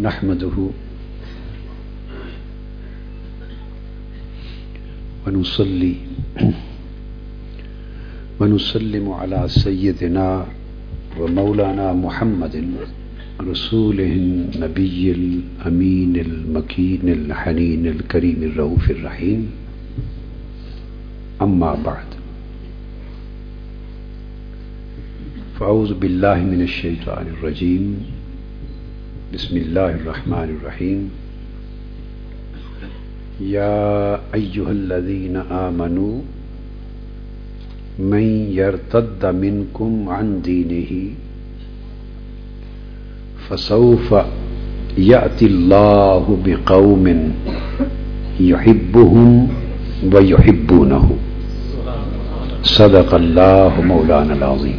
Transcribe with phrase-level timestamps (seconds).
[0.00, 0.56] نحمده
[5.26, 5.94] ونصلي
[8.40, 10.46] ونسلم على سيدنا
[11.20, 12.54] ومولانا محمد
[13.40, 19.50] رسوله النبي الأمين المكين الحنين الكريم الرؤوف الرحيم.
[21.42, 22.10] أما بعد.
[25.60, 28.23] فأعوذ بالله من الشيطان الرجيم.
[29.34, 31.10] بسم الله الرحمن الرحيم
[33.40, 36.16] يا أيها الذين آمنوا
[37.98, 40.92] من يرتد منكم عن دينه
[43.48, 44.14] فسوف
[44.98, 47.32] يأتي الله بقوم
[48.40, 49.48] يحبهم
[50.12, 51.16] ويحبونه
[52.62, 54.78] صدق الله مولانا العظيم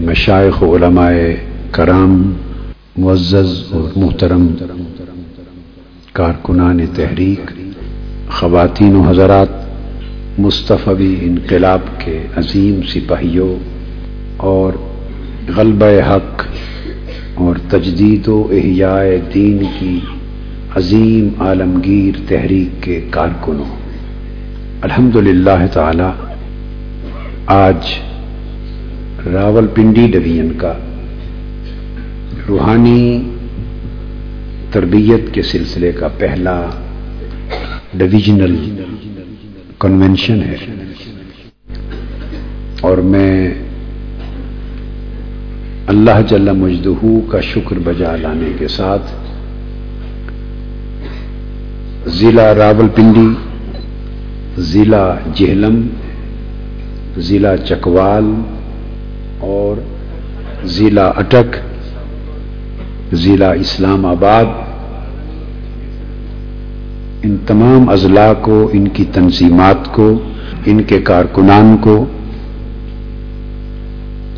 [0.00, 1.38] مشائخ علماء
[1.72, 2.45] کرام
[2.98, 4.46] معزز اور محترم
[6.12, 7.50] کارکنان تحریک،
[8.30, 9.48] خواتین و حضرات،
[10.38, 13.54] مصطفی انقلاب کے عظیم سپاہیوں
[14.36, 14.72] اور
[15.56, 16.42] غلبہ حق
[17.34, 19.98] اور تجدید و احیاء دین کی
[20.76, 23.70] عظیم عالمگیر تحریک کے کارکنوں۔
[24.82, 26.10] الحمد للہ تعالی،
[27.46, 27.94] آج
[29.26, 30.72] راول پنڈی ڈویژن کا
[32.48, 33.30] روحانی
[34.72, 36.66] تربیت کے سلسلے کا پہلا
[37.94, 38.82] ڈویژنل
[39.80, 40.56] کنونشن ہے۔
[42.80, 43.54] اور میں
[45.86, 49.02] اللہ جل مجدہو کا شکر بجا لانے کے ساتھ
[52.08, 53.28] ضلع راول پنڈی
[54.58, 55.86] ضلع جہلم،
[57.18, 58.24] ضلع چکوال
[59.38, 59.80] اور
[60.64, 61.56] ضلع اٹک
[63.12, 64.44] ضلع اسلام آباد
[67.22, 70.18] ان تمام اضلاع کو ان کی تنظیمات کو
[70.66, 72.04] ان کے کارکنان کو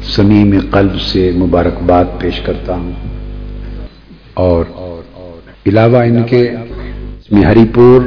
[0.02, 2.92] سمیم قلب سے مبارکباد پیش کرتا ہوں۔
[4.34, 4.64] اور
[5.66, 6.54] علاوہ ان کے
[7.32, 8.00] ہری پور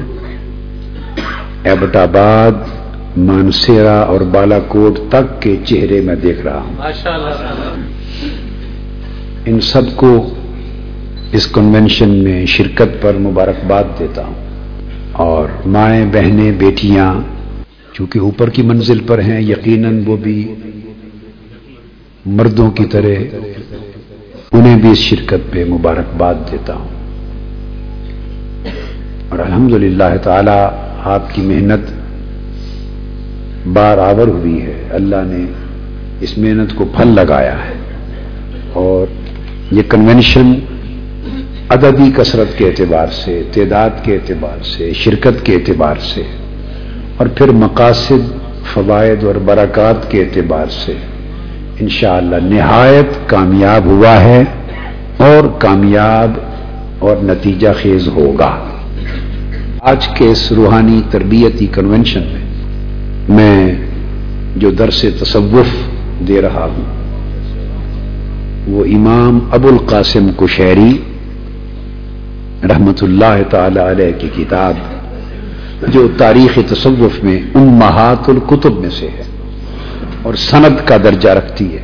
[1.64, 2.52] ایبٹ آباد
[3.18, 6.74] مانسیرا اور بالا کوٹ تک کے چہرے میں دیکھ رہا ہوں۔
[9.46, 10.34] ان سب کو
[11.32, 14.34] اس کنونشن میں شرکت پر مبارکباد دیتا ہوں۔
[15.12, 17.14] اور مائیں، بہنیں، بیٹیاں
[17.94, 20.54] چونکہ اوپر کی منزل پر ہیں، یقیناً وہ بھی
[22.26, 23.36] مردوں کی طرح
[24.52, 26.88] انہیں بھی اس شرکت پہ مبارکباد دیتا ہوں۔
[29.30, 31.92] اور الحمد للہ تعالی آپ کی محنت
[33.68, 35.46] بارآور ہوئی ہے۔ اللہ نے
[36.22, 37.74] اس محنت کو پھل لگایا ہے۔
[38.74, 39.08] اور
[39.72, 40.54] یہ کنونشن
[41.72, 46.22] عددی کثرت کے اعتبار سے، تعداد کے اعتبار سے، شرکت کے اعتبار سے،
[47.18, 48.32] اور پھر مقاصد،
[48.74, 50.94] فوائد اور برکات کے اعتبار سے
[51.80, 54.44] انشاءاللہ نہایت کامیاب ہوا ہے
[55.18, 56.32] اور کامیاب
[57.00, 58.52] اور نتیجہ خیز ہوگا۔
[59.82, 62.42] آج کے اس روحانی تربیتی کنونشن میں
[63.30, 63.76] میں
[64.56, 65.70] جو درس تصوف
[66.28, 66.86] دے رہا ہوں،
[68.68, 70.92] وہ امام ابو القاسم کشہری
[72.70, 74.74] رحمت اللہ تعالی علیہ کی کتاب،
[75.88, 79.24] جو تاریخ تصوف میں امہات الکتب میں سے ہے
[80.22, 81.84] اور سند کا درجہ رکھتی ہے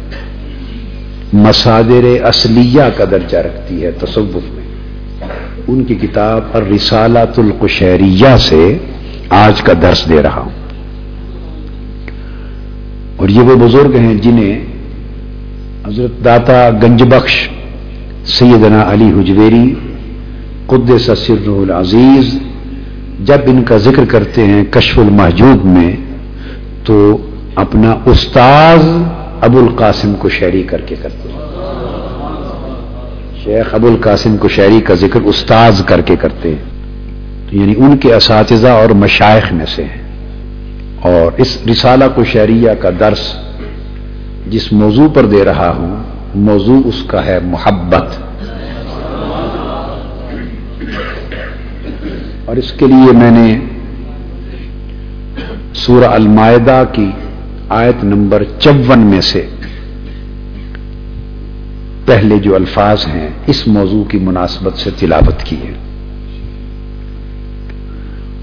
[1.34, 4.64] مسادر اصلیہ کا درجہ رکھتی ہے تصوف میں۔
[5.68, 8.78] ان کی کتاب الرسالات القشیریہ سے
[9.30, 10.51] آج کا درس دے رہا ہوں۔
[13.16, 14.66] اور یہ وہ بزرگ ہیں جنہیں
[15.88, 17.50] حضرت داتا گنج بخش
[18.25, 19.74] سیدنا علی حجویری
[20.68, 22.40] قد سر العزیز،
[23.25, 25.96] جب ان کا ذکر کرتے ہیں کشف المحجوب میں،
[26.84, 27.18] تو
[27.56, 28.90] اپنا استاذ
[29.42, 31.38] ابو القاسم کو شہری کر کے کرتے ہیں۔
[33.44, 36.64] شیخ ابو القاسم کو شہری کا ذکر استاذ کر کے کرتے ہیں۔
[37.52, 40.08] یعنی ان کے اساتذہ اور مشائق میں سے ہیں۔
[41.02, 43.34] اور اس رسالہ کو شہریہ کا درس
[44.48, 46.04] جس موضوع پر دے رہا ہوں،
[46.36, 48.26] موضوع اس کا ہے محبت۔
[52.48, 53.48] اور اس کے لیے میں نے
[55.74, 57.10] سورہ المائدہ کی
[57.70, 59.46] آیت نمبر چون میں سے
[62.06, 65.74] پہلے جو الفاظ ہیں اس موضوع کی مناسبت سے تلاوت کی ہے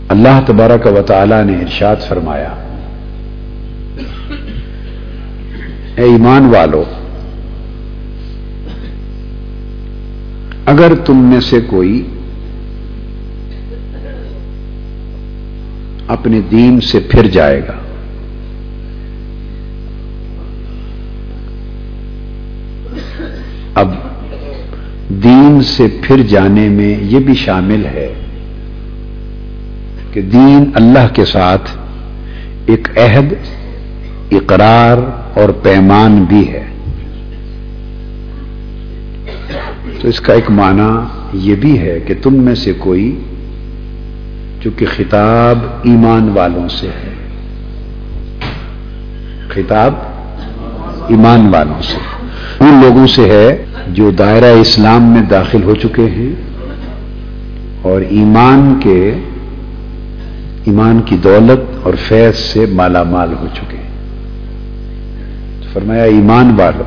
[0.09, 2.53] اللہ تبارک و تعالی نے ارشاد فرمایا،
[5.97, 6.83] اے ایمان والو،
[10.67, 12.03] اگر تم میں سے کوئی
[16.09, 17.73] اپنے دین سے پھر جائے گا۔
[23.75, 23.95] اب
[25.09, 28.15] دین سے پھر جانے میں یہ بھی شامل ہے
[30.13, 31.71] کہ دین اللہ کے ساتھ
[32.67, 33.35] ایک عہد،
[34.33, 34.99] اقرار
[35.39, 36.65] اور پیمان بھی ہے۔
[40.01, 40.93] تو اس کا ایک معنی
[41.33, 43.21] یہ بھی ہے کہ تم میں سے کوئی
[44.65, 47.15] چونکہ خطاب ایمان والوں سے ہے۔
[49.49, 49.95] خطاب
[51.09, 51.99] ایمان والوں سے۔
[52.61, 56.35] ان لوگوں سے ہے جو دائرہ اسلام میں داخل ہو چکے ہیں
[57.83, 59.13] اور ایمان کے
[60.65, 63.77] ایمان کی دولت اور فیض سے مالا مال ہو چکے
[65.73, 66.85] فرمایا، ایمان والو،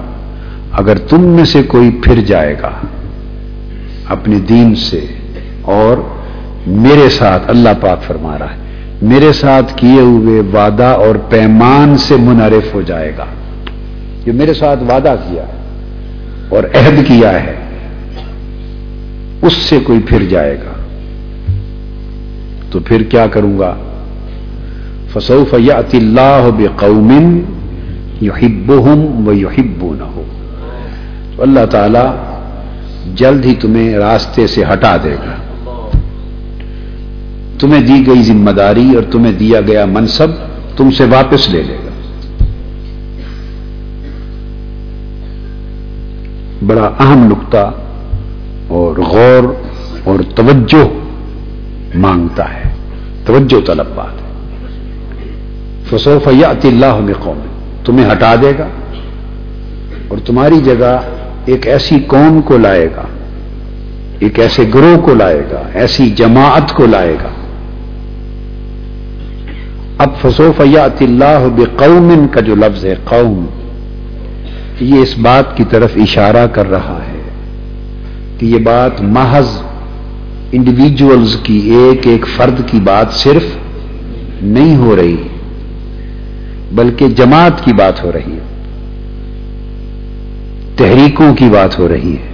[0.71, 2.71] اگر تم میں سے کوئی پھر جائے گا
[4.05, 5.05] اپنے دین سے
[5.61, 6.16] اور
[6.67, 8.57] میرے ساتھ اللہ پاک فرما رہا ہے۔
[9.01, 13.25] میرے ساتھ کیے ہوئے وعدہ اور پیمان سے منعرف ہو جائے گا۔
[14.25, 15.57] جو میرے ساتھ وعدہ کیا ہے
[16.49, 17.55] اور عہد کیا ہے،
[19.41, 20.73] اس سے کوئی پھر جائے گا۔
[22.71, 23.75] تو پھر کیا کروں گا؟
[25.13, 27.41] فسوف یات اللہ بقومن
[28.21, 30.23] یحبہم و یحبو نہ ہو
[31.41, 32.33] اللہ تعالی
[33.15, 35.46] جلد ہی تمہیں راستے سے ہٹا دے گا۔
[37.59, 40.27] تمہیں دی گئی ذمہ داری اور تمہیں دیا گیا منصب
[40.77, 41.87] تم سے واپس لے لے گا۔
[46.67, 47.71] بڑا اہم نقطہ
[48.67, 49.53] اور غور
[50.03, 50.85] اور توجہ
[51.97, 52.61] مانگتا ہے۔
[53.25, 54.27] توجہ طلب بات ہے۔
[55.89, 57.39] فصوف یات اللہ میں قوم
[57.85, 58.67] تمہیں ہٹا دے گا
[60.07, 60.99] اور تمہاری جگہ
[61.45, 63.01] ایک ایسی قوم کو لائے گا،
[64.19, 67.36] ایک ایسے گروہ کو لائے گا، ایسی جماعت کو لائے گا۔
[69.97, 73.45] اب فصوف یات اللہ بقوم کا جو لفظ ہے قوم،
[74.79, 77.21] یہ اس بات کی طرف اشارہ کر رہا ہے
[78.39, 79.47] کہ یہ بات محض
[80.51, 83.43] انڈیویجولز کی ایک ایک فرد کی بات صرف
[84.41, 85.23] نہیں ہو رہی
[86.71, 88.45] بلکہ جماعت کی بات ہو رہی ہے،
[90.75, 92.27] تحریکوں کی بات ہو رہی ہے۔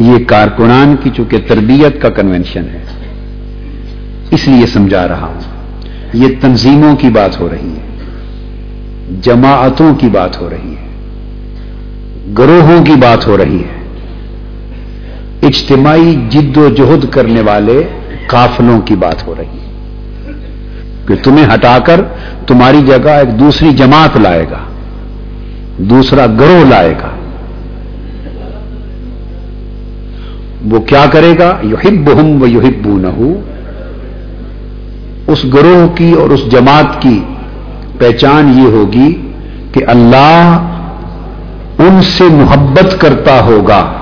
[0.00, 2.81] یہ کارکنان کی چونکہ تربیت کا کنونشن ہے۔
[4.32, 5.40] اس لیے سمجھا رہا ہوں۔
[6.12, 7.96] یہ تنظیموں کی بات ہو رہی ہے،
[9.22, 10.88] جماعتوں کی بات ہو رہی ہے،
[12.38, 13.82] گروہوں کی بات ہو رہی ہے۔
[15.46, 17.82] اجتماعی جد و جہد کرنے والے
[18.26, 19.72] قافلوں کی بات ہو رہی ہے۔
[21.06, 22.00] کہ تمہیں ہٹا کر
[22.46, 24.58] تمہاری جگہ ایک دوسری جماعت لائے گا،
[25.78, 27.08] دوسرا گروہ لائے گا۔
[30.70, 33.42] وہ کیا کرے گا؟ یوہب ہم و یوہب نہ
[35.32, 37.24] اس گروہ کی اور اس جماعت کی
[37.98, 39.32] پہچان یہ ہوگی
[39.72, 40.68] کہ اللہ
[41.78, 43.92] ان سے محبت کرتا ہوگا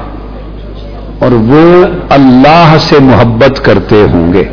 [1.18, 4.44] اور وہ اللہ سے محبت کرتے ہوں گے۔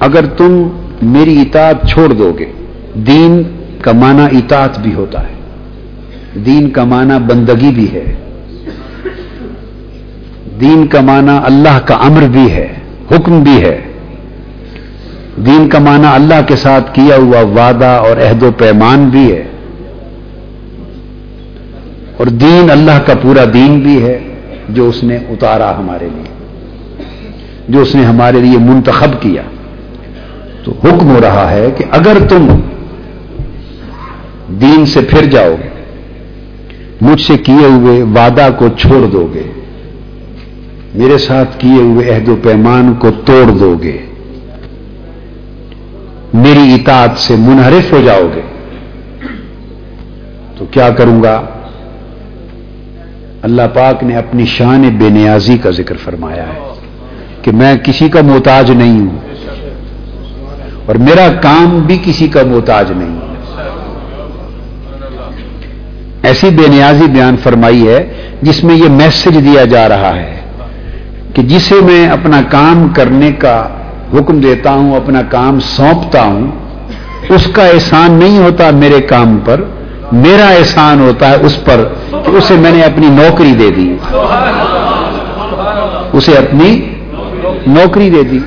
[0.00, 0.68] اگر تم
[1.02, 2.52] میری اطاعت چھوڑ دو گے،
[2.94, 3.42] دین
[3.80, 5.34] کا معنی اطاعت بھی ہوتا ہے۔
[6.40, 8.14] دین کا معنی بندگی بھی ہے۔
[10.60, 12.74] دین کا معنی اللہ کا امر بھی ہے،
[13.10, 13.87] حکم بھی ہے۔
[15.46, 19.44] دین کا معنی اللہ کے ساتھ کیا ہوا وعدہ اور عہد و پیمان بھی ہے
[22.16, 24.18] اور دین اللہ کا پورا دین بھی ہے
[24.68, 26.32] جو اس نے اتارا ہمارے لیے،
[27.68, 29.42] جو اس نے ہمارے لیے منتخب کیا۔
[30.64, 32.48] تو حکم ہو رہا ہے کہ اگر تم
[34.60, 35.68] دین سے پھر جاؤ گے
[37.00, 39.42] مجھ سے کیے ہوئے وعدہ کو چھوڑ دو گے
[40.94, 43.98] میرے ساتھ کیے ہوئے عہد و پیمان کو توڑ دو گے
[46.34, 48.40] میری اطاعت سے منحرف ہو جاؤ گے۔
[50.56, 51.42] تو کیا کروں گا؟
[53.42, 56.74] اللہ پاک نے اپنی شان بے نیازی کا ذکر فرمایا ہے
[57.42, 59.18] کہ میں کسی کا محتاج نہیں ہوں
[60.86, 63.20] اور میرا کام بھی کسی کا محتاج نہیں۔
[66.22, 70.40] ایسی بے نیازی بیان فرمائی ہے جس میں یہ میسج دیا جا رہا ہے
[71.34, 73.68] کہ جسے میں اپنا کام کرنے کا
[74.14, 76.50] حکم دیتا ہوں، اپنا کام سونپتا ہوں۔
[77.28, 79.60] اس کا احسان نہیں ہوتا میرے کام پر۔
[80.12, 83.96] میرا احسان ہوتا ہے اس پر کہ اسے میں نے اپنی نوکری دے دی۔
[86.12, 86.88] اسے اپنی
[87.66, 88.38] نوکری دے دی۔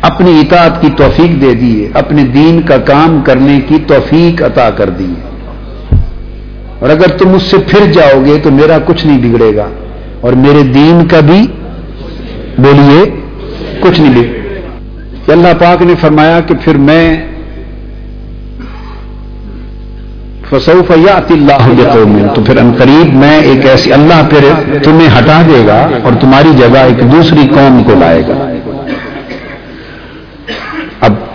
[0.00, 4.70] اپنی اطاعت کی توفیق دے دی ہے۔ اپنے دین کا کام کرنے کی توفیق عطا
[4.70, 5.56] کر دی ہے۔
[6.78, 9.68] اور اگر تم اس سے پھر جاؤ گے تو میرا کچھ نہیں بگڑے گا۔
[10.20, 11.46] اور میرے دین کا بھی
[12.58, 13.20] بولیے،
[13.80, 14.41] کچھ نہیں بگڑے
[15.28, 17.26] اللہ پاک نے فرمایا کہ پھر میں
[20.50, 21.66] فسوف یات اللہ
[22.06, 24.44] میں تو پھر قریب میں ایک ایسی اللہ پھر
[24.82, 28.48] تمہیں ہٹا دے گا اور تمہاری جگہ ایک دوسری قوم کو لائے گا۔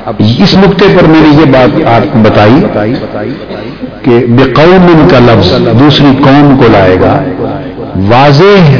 [0.06, 2.94] اب اس نقطے پر میں نے یہ بات آپ کو بتائی
[4.04, 7.24] کہ بے قوم کا لفظ دوسری قوم کو لائے گا۔
[7.96, 8.72] واضح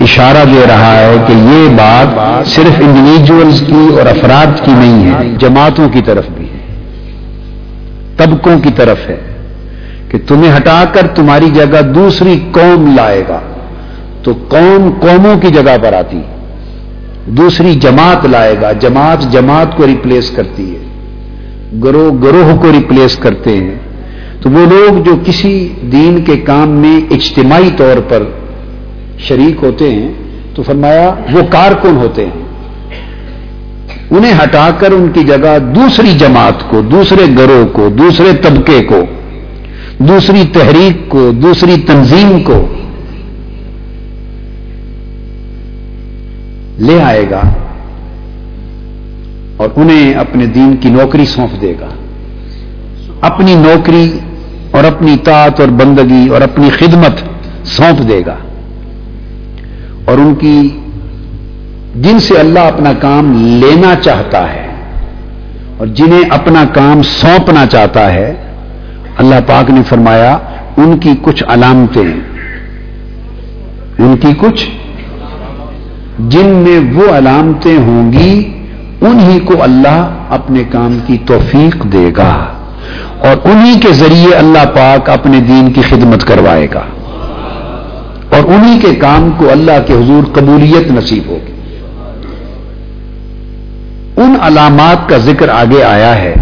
[0.00, 5.28] اشارہ دے رہا ہے کہ یہ بات صرف انڈیویجلس کی اور افراد کی نہیں ہے،
[5.38, 6.58] جماعتوں کی طرف بھی ہے،
[8.16, 9.20] طبقوں کی طرف ہے
[10.08, 13.40] کہ تمہیں ہٹا کر تمہاری جگہ دوسری قوم لائے گا۔
[14.22, 16.20] تو قوم قوموں کی جگہ پر آتی
[17.26, 20.84] دوسری جماعت لائے گا۔ جماعت جماعت کو ریپلیس کرتی ہے،
[21.84, 23.78] گروہ گروہ کو ریپلیس کرتے ہیں۔
[24.40, 28.22] تو وہ لوگ جو کسی دین کے کام میں اجتماعی طور پر
[29.18, 30.12] شریک ہوتے ہیں،
[30.54, 32.42] تو فرمایا، وہ کارکن ہوتے ہیں۔
[34.10, 39.00] انہیں ہٹا کر ان کی جگہ دوسری جماعت کو، دوسرے گروہ کو، دوسرے طبقے کو،
[39.98, 42.66] دوسری تحریک کو، دوسری تنظیم کو
[46.78, 47.42] لے آئے گا
[49.56, 51.88] اور انہیں اپنے دین کی نوکری سونپ دے گا۔
[53.20, 54.18] اپنی نوکری
[54.70, 57.12] اور اپنی طاعت اور بندگی اور اپنی خدمت
[57.66, 58.36] سونپ دے گا۔
[60.04, 60.80] اور ان کی
[61.96, 64.66] جن سے اللہ اپنا کام لینا چاہتا ہے
[65.78, 68.34] اور جنہیں اپنا کام سونپنا چاہتا ہے،
[69.16, 70.38] اللہ پاک نے فرمایا،
[70.76, 72.20] ان کی کچھ علامتیں۔
[73.98, 74.68] ان کی کچھ؟
[76.18, 78.64] جن میں وہ علامتیں ہوں گی،
[79.00, 82.59] انہی کو اللہ اپنے کام کی توفیق دے گا۔
[83.20, 86.82] اور انہی کے ذریعے اللہ پاک اپنے دین کی خدمت کروائے گا۔
[88.30, 91.52] اور انہی کے کام کو اللہ کے حضور قبولیت نصیب ہوگی۔
[94.16, 96.34] ان علامات کا ذکر آگے آیا ہے،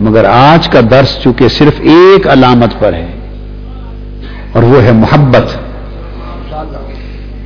[0.00, 3.06] مگر آج کا درس چونکہ صرف ایک علامت پر ہے،
[4.52, 5.58] اور وہ ہے محبت۔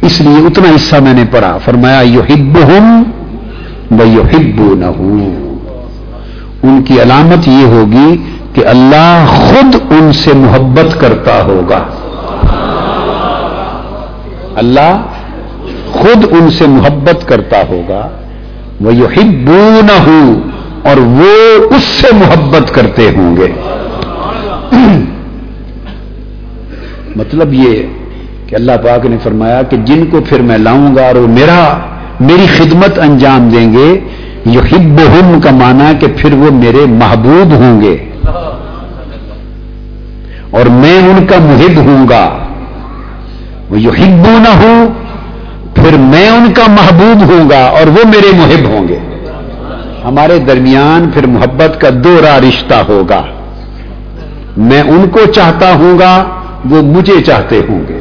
[0.03, 3.05] اس لیے اتنا حصہ میں نے پڑھا، فرمایا یو ہب ہوں
[3.91, 4.87] وہ یو ہبو نہ
[6.63, 11.79] ان کی علامت یہ ہوگی کہ اللہ خود ان سے محبت کرتا ہوگا۔
[14.57, 15.03] اللہ
[15.93, 18.09] خود ان سے محبت کرتا ہوگا۔
[18.81, 19.07] وہ یو
[19.83, 20.11] نہ
[20.89, 23.47] اور وہ اس سے محبت کرتے ہوں گے۔
[27.17, 27.83] مطلب یہ
[28.47, 31.79] کہ اللہ پاک نے فرمایا کہ جن کو پھر میں لاؤں گا اور وہ میرا،
[32.21, 34.01] میری خدمت انجام دیں گے
[34.47, 34.61] یو
[35.43, 38.11] کا مانا کہ پھر وہ میرے محبوب ہوں گے۔
[40.55, 42.39] اور میں ان کا محب ہوں گا۔
[43.71, 44.87] وہ یو ہبو نہ ہوں
[45.75, 48.99] پھر میں ان کا محبوب ہوں گا اور وہ میرے محب ہوں گے۔
[50.05, 53.23] ہمارے درمیان پھر محبت کا دوہرا رشتہ ہوگا۔
[54.57, 56.25] میں ان کو چاہتا ہوں گا،
[56.71, 58.01] وہ مجھے چاہتے ہوں گے۔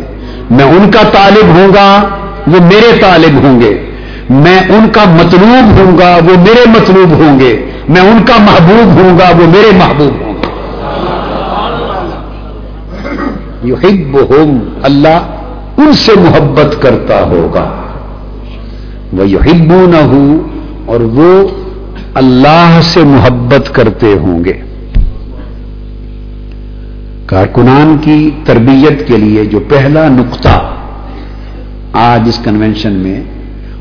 [0.50, 2.08] میں ان کا طالب ہوں گا،
[2.48, 3.92] وہ میرے طالب ہوں گے۔
[4.30, 9.00] میں ان کا مطلوب ہوں گا، وہ میرے مطلوب ہوں گے۔ میں ان کا محبوب
[9.00, 10.23] ہوں گا، وہ میرے محبوب
[13.64, 15.18] ہوں اللہ
[15.78, 17.66] ان سے محبت کرتا ہوگا۔
[19.14, 19.40] وہ یو
[19.70, 20.04] نہ
[20.86, 21.48] اور وہ
[22.14, 24.54] اللہ سے محبت کرتے ہوں گے۔
[27.26, 30.60] کارکنان کی تربیت کے لیے جو پہلا نقطہ
[31.94, 33.22] آج اس کنونشن میں،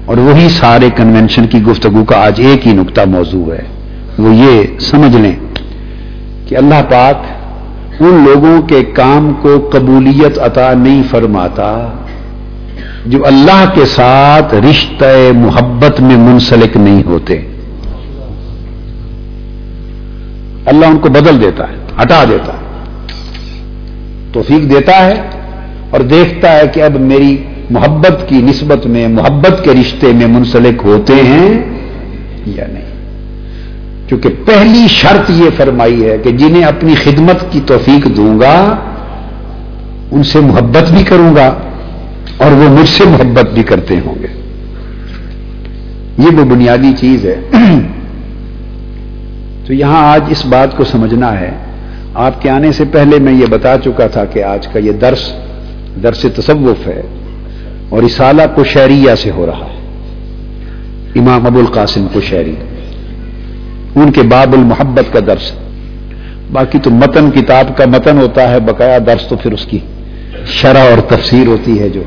[0.06, 3.62] اور وہی سارے کنونشن کی گفتگو کا آج ایک ہی نقطہ موضوع ہے،
[4.18, 5.34] وہ یہ سمجھ لیں
[6.48, 7.16] کہ اللہ پاک
[8.02, 11.88] ان لوگوں کے کام کو قبولیت عطا نہیں فرماتا
[13.06, 17.40] جو اللہ کے ساتھ رشتہ محبت میں منسلک نہیں ہوتے۔
[20.66, 22.62] اللہ ان کو بدل دیتا ہے، ہٹا دیتا ہے۔
[24.32, 25.14] توفیق دیتا ہے
[25.90, 27.36] اور دیکھتا ہے کہ اب میری
[27.70, 31.78] محبت کی نسبت میں، محبت کے رشتے میں منسلک ہوتے ہیں
[32.46, 32.91] یا نہیں۔
[34.12, 38.76] کیونکہ پہلی شرط یہ فرمائی ہے کہ جنہیں اپنی خدمت کی توفیق دوں گا،
[40.10, 41.54] ان سے محبت بھی کروں گا
[42.36, 44.26] اور وہ مجھ سے محبت بھی کرتے ہوں گے۔
[46.18, 47.40] یہ وہ بنیادی چیز ہے۔
[49.66, 51.50] تو یہاں آج اس بات کو سمجھنا ہے۔
[52.14, 55.32] آپ کے آنے سے پہلے میں یہ بتا چکا تھا کہ آج کا یہ درس
[56.02, 57.02] درس تصوف ہے
[57.88, 59.80] اور اسالہ کو شہریہ سے ہو رہا ہے۔
[61.16, 62.54] امام ابو القاسم کو شہری
[63.96, 65.52] ان کے باب المحبت کا درس
[66.52, 69.78] باقی تو متن کتاب کا متن ہوتا ہے، بقایا درس تو پھر اس کی
[70.46, 72.02] شرح اور تفسیر ہوتی ہے جو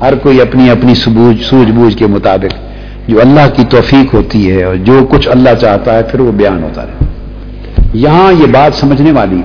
[0.00, 2.54] ہر کوئی اپنی اپنی سوجھ بوجھ کے مطابق
[3.08, 6.62] جو اللہ کی توفیق ہوتی ہے اور جو کچھ اللہ چاہتا ہے، پھر وہ بیان
[6.62, 7.06] ہوتا ہے
[7.94, 9.42] یہاں یہ بات سمجھنے والی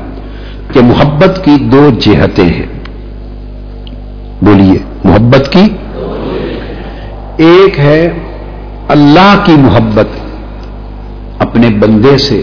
[0.74, 2.66] کہ محبت کی دو جہتیں ہیں۔
[4.42, 5.66] بولیے، محبت کی؟
[7.38, 8.10] ایک ہے
[8.88, 10.08] اللہ کی محبت۔
[11.54, 12.42] اپنے بندے سے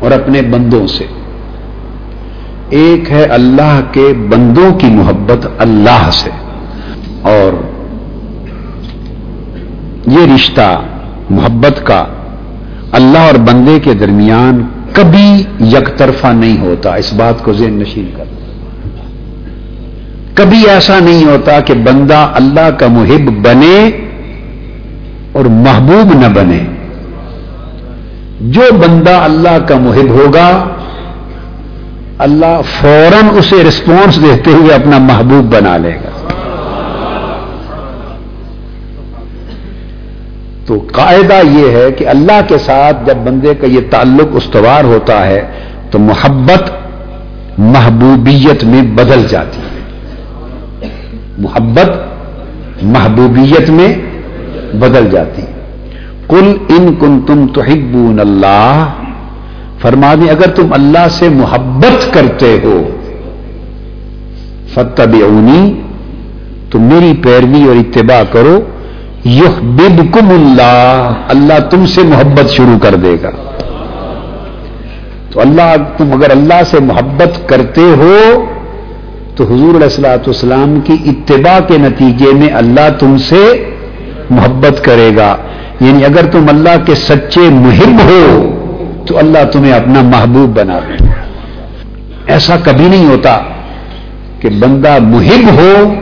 [0.00, 1.04] اور اپنے بندوں سے۔
[2.70, 6.30] ایک ہے اللہ کے بندوں کی محبت اللہ سے۔
[7.22, 7.52] اور
[10.06, 10.80] یہ رشتہ
[11.30, 12.04] محبت کا
[12.92, 18.06] اللہ اور بندے کے درمیان کبھی یک طرفہ نہیں ہوتا۔ اس بات کو ذہن نشین
[18.16, 18.24] کر۔
[20.34, 23.90] کبھی ایسا نہیں ہوتا کہ بندہ اللہ کا محب بنے
[25.32, 26.77] اور محبوب نہ بنے۔
[28.40, 30.68] جو بندہ اللہ کا محب ہوگا،
[32.18, 36.28] اللہ فوراً اسے رسپانس دیتے ہوئے اپنا محبوب بنا لے گا۔
[40.66, 45.26] تو قاعدہ یہ ہے کہ اللہ کے ساتھ جب بندے کا یہ تعلق استوار ہوتا
[45.26, 45.50] ہے،
[45.90, 46.70] تو محبت
[47.58, 49.68] محبوبیت میں بدل جاتی ہے۔
[51.38, 51.90] محبت
[52.82, 53.94] محبوبیت میں
[54.74, 55.42] بدل جاتی
[56.28, 57.60] کل ان کن تم تو
[58.20, 58.88] اللہ۔
[59.80, 62.82] فرما دیں، اگر تم اللہ سے محبت کرتے ہو
[64.74, 65.02] فتح
[66.70, 68.60] تو میری پیروی اور اتباع کرو۔
[69.24, 69.48] یہ
[70.30, 73.30] اللہ اللہ تم سے محبت شروع کر دے گا۔
[75.30, 78.44] تو اللہ، تم اگر اللہ سے محبت کرتے ہو،
[79.36, 83.70] تو حضور علیہ السلاۃ والسلام کی اتباع کے نتیجے میں اللہ تم سے
[84.30, 85.36] محبت کرے گا۔
[85.80, 88.24] یعنی اگر تم اللہ کے سچے محب ہو
[89.06, 91.04] تو اللہ تمہیں اپنا محبوب بنا دے۔
[92.26, 93.38] ایسا کبھی نہیں ہوتا
[94.40, 95.94] کہ بندہ محب ہو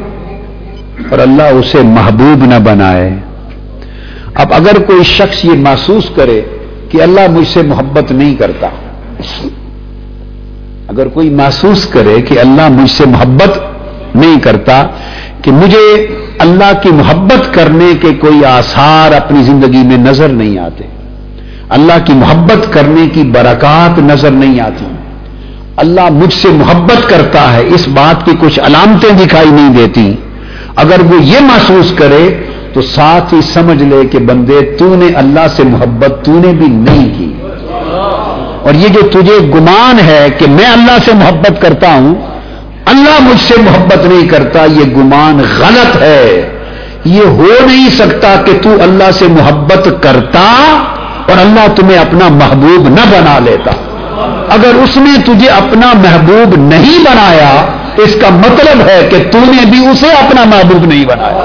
[1.10, 3.10] اور اللہ اسے محبوب نہ بنائے۔
[4.34, 6.40] اب اگر کوئی شخص یہ محسوس کرے
[6.90, 8.68] کہ اللہ مجھ سے محبت نہیں کرتا،
[10.88, 13.58] اگر کوئی محسوس کرے کہ اللہ مجھ سے محبت
[14.14, 14.82] نہیں کرتا
[15.42, 15.86] کہ مجھے
[16.38, 20.84] اللہ کی محبت کرنے کے کوئی آثار اپنی زندگی میں نظر نہیں آتے۔
[21.68, 24.84] اللہ کی محبت کرنے کی برکات نظر نہیں آتی۔
[25.76, 30.14] اللہ مجھ سے محبت کرتا ہے، اس بات کی کچھ علامتیں دکھائی نہیں دیتی۔
[30.76, 35.46] اگر وہ یہ محسوس کرے تو ساتھ ہی سمجھ لے کہ بندے، تو نے اللہ
[35.56, 37.32] سے محبت تو نے بھی نہیں کی۔
[38.62, 42.14] اور یہ جو تجھے گمان ہے کہ میں اللہ سے محبت کرتا ہوں
[42.86, 46.52] اللہ مجھ سے محبت نہیں کرتا، یہ گمان غلط ہے۔
[47.04, 50.66] یہ ہو نہیں سکتا کہ تو اللہ سے محبت کرتا
[51.28, 53.70] اور اللہ تمہیں اپنا محبوب نہ بنا لیتا۔
[54.48, 59.38] اگر اس نے تجھے اپنا محبوب نہیں بنایا تو اس کا مطلب ہے کہ تو
[59.38, 61.44] نے بھی اسے اپنا محبوب نہیں بنایا۔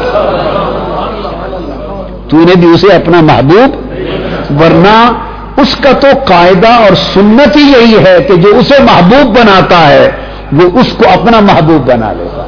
[2.30, 3.76] تو نے بھی اسے اپنا محبوب،
[4.62, 5.12] ورنہ
[5.58, 10.12] اس کا تو قاعدہ اور سنت ہی یہی ہے کہ جو اسے محبوب بناتا ہے
[10.52, 12.48] وہ اس کو اپنا محبوب بنا لیتا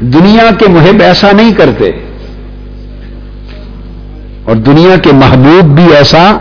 [0.00, 1.90] دنیا کے محب ایسا نہیں کرتے۔
[4.44, 6.36] اور دنیا کے محبوب بھی ایسا۔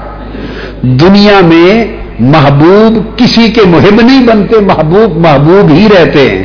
[0.81, 6.43] دنیا میں محبوب کسی کے محب نہیں بنتے، محبوب محبوب ہی رہتے ہیں۔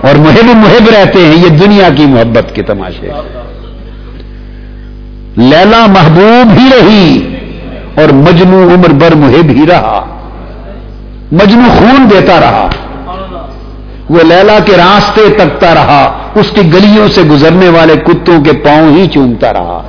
[0.00, 3.10] اور محب محب رہتے ہیں، یہ دنیا کی محبت کے تماشے۔
[5.36, 7.36] لیلا محبوب ہی رہی
[7.94, 10.21] اور مجنو عمر بر محب ہی رہا۔
[11.32, 12.68] مجنو خون دیتا رہا۔
[14.10, 18.96] وہ لیلا کے راستے تکتا رہا۔ اس کی گلیوں سے گزرنے والے کتوں کے پاؤں
[18.96, 19.82] ہی چومتا رہا۔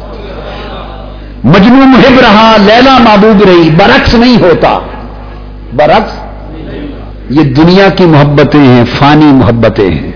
[1.43, 4.79] مجنو محب رہا، لیلا محبوب رہی۔ برعکس نہیں ہوتا۔
[5.75, 6.11] برعکس؟
[7.29, 10.11] یہ دنیا کی محبتیں ہیں، فانی محبتیں ہیں۔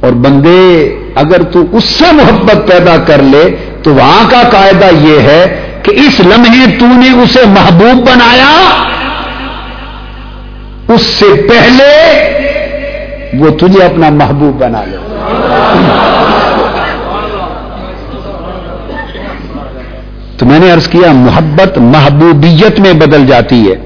[0.00, 5.20] اور بندے، اگر تو اس سے محبت پیدا کر لے، تو وہاں کا قاعدہ یہ
[5.20, 8.74] ہے کہ اس لمحے تو نے اسے محبوب بنایا۔
[10.88, 11.90] اس سے پہلے
[13.38, 14.96] وہ تجھے اپنا محبوب بنا لے۔
[20.38, 23.76] تو میں نے ارض کیا، محبت محبوبیت میں بدل جاتی ہے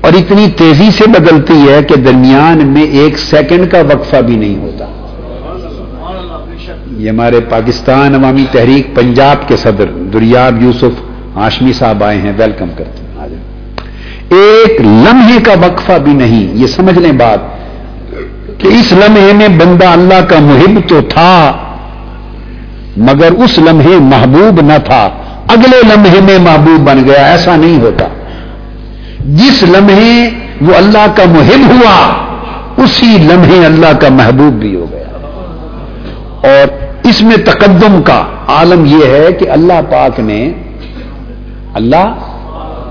[0.00, 4.56] اور اتنی تیزی سے بدلتی ہے کہ درمیان میں ایک سیکنڈ کا وقفہ بھی نہیں
[4.56, 4.84] ہوتا۔
[6.96, 11.00] یہ ہمارے پاکستان عوامی تحریک پنجاب کے صدر دریاب یوسف
[11.36, 13.03] ہاشمی صاحب آئے ہیں۔ ویلکم کرتے ہیں۔
[14.28, 17.38] ایک لمحے کا وقفہ بھی نہیں، یہ سمجھ لیں بات،
[18.58, 21.52] کہ اس لمحے میں بندہ اللہ کا محب تو تھا،
[22.96, 25.06] مگر اس لمحے محبوب نہ تھا۔
[25.48, 28.04] اگلے لمحے میں محبوب بن گیا، ایسا نہیں ہوتا۔
[29.20, 32.24] جس لمحے وہ اللہ کا محب ہوا،
[32.76, 35.00] اسی لمحے اللہ کا محبوب بھی ہو گیا۔
[36.42, 40.52] اور اس میں تقدم کا عالم یہ ہے کہ اللہ پاک نے،
[41.74, 42.14] اللہ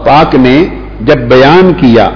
[0.05, 0.65] پاک نے
[1.05, 2.09] جب بیان کیا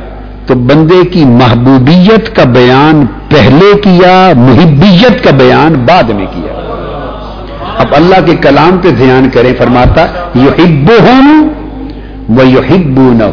[0.45, 6.53] تو بندے کی محبوبیت کا بیان پہلے کیا، محبیت کا بیان بعد میں کیا۔
[7.77, 11.49] اب اللہ کے کلام پہ دھیان کریں، فرماتا یو ہبو ہوں
[12.29, 13.29] وہ یو ہبو نہ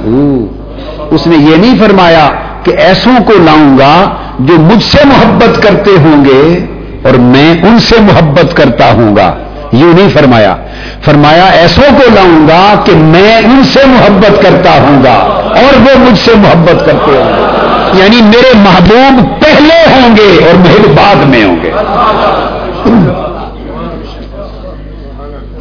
[1.11, 2.29] اس نے یہ نہیں فرمایا
[2.62, 3.95] کہ ایسوں کو لاؤں گا
[4.38, 6.67] جو مجھ سے محبت کرتے ہوں گے
[7.03, 9.35] اور میں ان سے محبت کرتا ہوں گا۔
[9.75, 10.57] یوں نہیں فرمایا۔
[11.03, 15.15] فرمایا، ایسوں کو لاؤں گا کہ میں ان سے محبت کرتا ہوں گا
[15.57, 17.65] اور وہ مجھ سے محبت کرتے ہوں گے۔
[18.03, 21.71] یعنی میرے محبوب پہلے ہوں گے اور محب بعد میں ہوں گے۔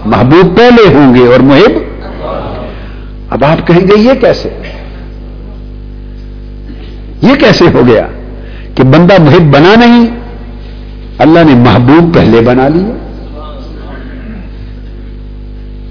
[0.05, 1.71] محبوب پہلے ہوں گے اور محب۔
[3.29, 4.49] اب آپ کہیں گے، یہ کیسے؟
[7.21, 8.07] یہ کیسے ہو گیا
[8.75, 10.07] کہ بندہ محب بنا نہیں،
[11.17, 13.02] اللہ نے محبوب پہلے بنا لیا۔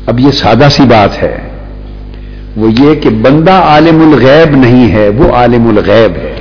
[0.07, 1.38] اب یہ سادہ سی بات ہے۔
[2.57, 6.35] وہ یہ کہ بندہ عالم الغیب نہیں ہے، وہ عالم الغیب ہے۔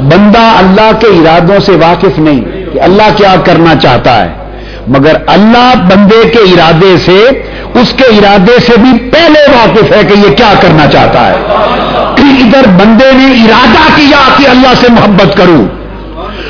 [0.00, 2.40] بندہ اللہ کے ارادوں سے واقف نہیں
[2.72, 4.32] کہ اللہ کیا کرنا چاہتا ہے،
[4.88, 7.42] مگر اللہ بندے کے ارادے سے،
[7.74, 11.36] اس کے ارادے سے بھی پہلے واقف ہے کہ یہ کیا کرنا چاہتا ہے۔
[12.18, 15.64] ادھر بندے نے ارادہ کیا کہ اللہ سے محبت کروں۔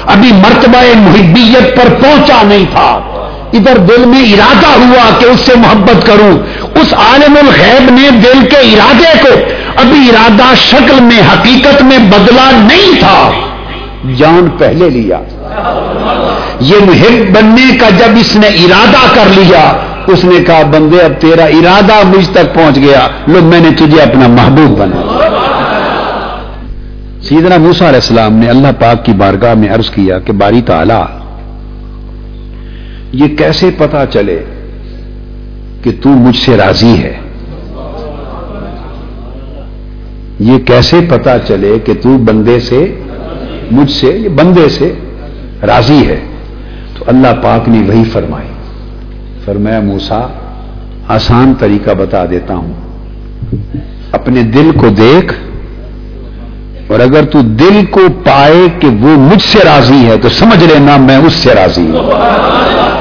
[0.07, 3.01] ابھی مرتبہ محبیت پر پہنچا نہیں تھا۔
[3.55, 6.39] ادھر دل میں ارادہ ہوا کہ اس سے محبت کروں،
[6.75, 12.51] اس عالم الغیب نے دل کے ارادے کو ابھی ارادہ شکل میں، حقیقت میں بدلا
[12.51, 13.31] نہیں تھا۔
[14.17, 15.19] جان پہلے لیا۔
[16.61, 19.73] یہ محب بننے کا جب اس نے ارادہ کر لیا،
[20.07, 24.03] اس نے کہا، بندے، اب تیرا ارادہ مجھ تک پہنچ گیا۔ لو، میں نے تجھے
[24.03, 25.01] اپنا محبوب بنا
[27.23, 31.24] سیدنا موسا علیہ السلام نے اللہ پاک کی بارگاہ میں عرض کیا کہ باری تعالی
[33.15, 34.45] یہ کیسے پتا چلے
[35.83, 37.21] کہ تو مجھ سے راضی ہے؟
[40.41, 43.01] یہ کیسے پتا چلے کہ تو بندے سے،
[43.71, 44.93] مجھ سے، یہ بندے سے
[45.67, 46.21] راضی ہے؟
[46.99, 48.49] تو اللہ پاک نے وہی فرمائی۔
[49.45, 50.21] فرمایا موسا
[51.09, 52.73] آسان طریقہ بتا دیتا ہوں۔
[54.13, 55.35] اپنے دل کو دیکھ،
[56.89, 60.97] اور اگر تو دل کو پائے کہ وہ مجھ سے راضی ہے، تو سمجھ لینا
[60.97, 62.94] میں اس سے راضی ہوں۔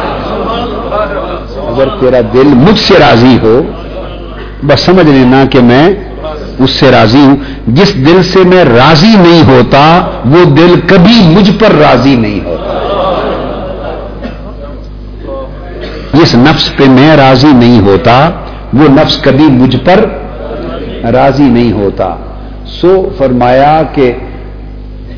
[1.74, 3.62] اگر تیرا دل مجھ سے راضی ہو،
[4.64, 5.90] بس سمجھ لینا کہ میں
[6.60, 7.36] اس سے راضی ہوں۔
[7.68, 12.80] جس دل سے میں راضی نہیں ہوتا، وہ دل کبھی مجھ پر راضی نہیں ہوتا۔
[16.14, 18.30] جس نفس پہ میں راضی نہیں ہوتا،
[18.74, 20.06] وہ نفس کبھی مجھ پر
[21.12, 22.16] راضی نہیں ہوتا۔
[22.66, 24.14] سو فرمایا کہ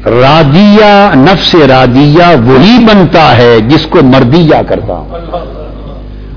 [0.06, 5.10] رادیا نفس رادیا وہی بنتا ہے جس کو مردیا کرتا ہوں۔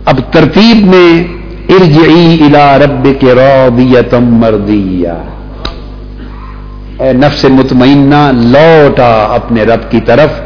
[0.09, 1.25] اب ترتیب میں
[1.69, 5.15] ارجعی الا رب کے روبیتم مردیا
[6.99, 10.41] اے نفس مطمئنہ، لوٹا اپنے رب کی طرف۔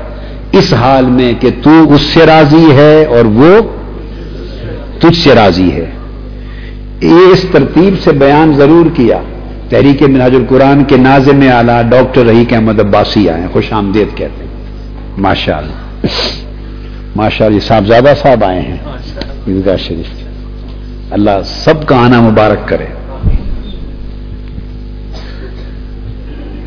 [0.53, 3.61] اس حال میں کہ تو اس سے راضی ہے اور وہ
[5.01, 5.91] تجھ سے راضی ہے۔
[7.01, 9.19] یہ اس ترتیب سے بیان ضرور کیا۔
[9.69, 14.53] تحریک مناج القرآن کے نازم اعلیٰ ڈاکٹر رحیق احمد عباسی آئے خوش آمدید کہتے ہیں۔
[15.19, 16.07] ماشاء اللہ
[17.17, 18.77] ماشاء اللہ صاحبزادہ صاحب آئے ہیں۔
[19.49, 20.07] عیدگاہ شریف
[21.11, 22.87] اللہ سب کا آنا مبارک کرے۔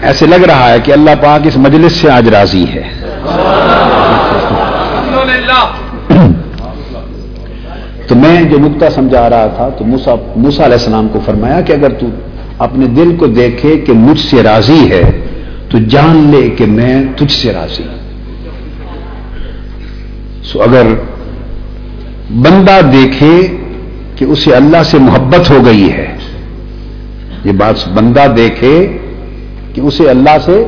[0.01, 2.83] ایسے لگ رہا ہے کہ اللہ پاک اس مجلس سے آج راضی ہے۔
[8.07, 11.73] تو میں جو نقطہ سمجھا رہا تھا، تو موسا موسا علیہ السلام کو فرمایا کہ
[11.73, 12.07] اگر تو
[12.57, 15.21] اپنے دل کو دیکھے کہ مجھ سے راضی ہے،
[15.69, 17.97] تو جان لے کہ میں تجھ سے راضی ہوں۔
[20.43, 20.83] سو اگر
[22.31, 23.57] بندہ دیکھے
[24.15, 26.17] کہ اسے اللہ سے محبت ہو گئی ہے۔
[27.45, 28.97] یہ بات بندہ دیکھے
[29.73, 30.63] کہ اسے اللہ سے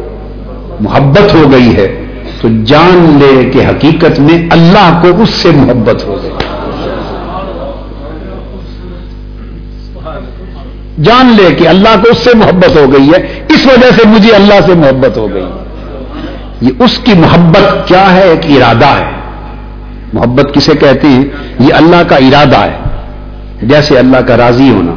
[0.79, 2.03] محبت ہو گئی ہے۔
[2.41, 6.31] تو جان لے کہ حقیقت میں اللہ کو اس سے محبت ہو گئی۔
[11.03, 14.31] جان لے کہ اللہ کو اس سے محبت ہو گئی ہے۔ اس وجہ سے مجھے
[14.35, 15.45] اللہ سے محبت ہو گئی۔
[16.61, 19.16] یہ اس کی محبت کیا ہے؟ ایک ارادہ ہے۔
[20.13, 21.23] محبت کسے کہتے ہیں،
[21.59, 22.77] یہ اللہ کا ارادہ ہے۔
[23.61, 24.93] جیسے اللہ کا راضی ہونا،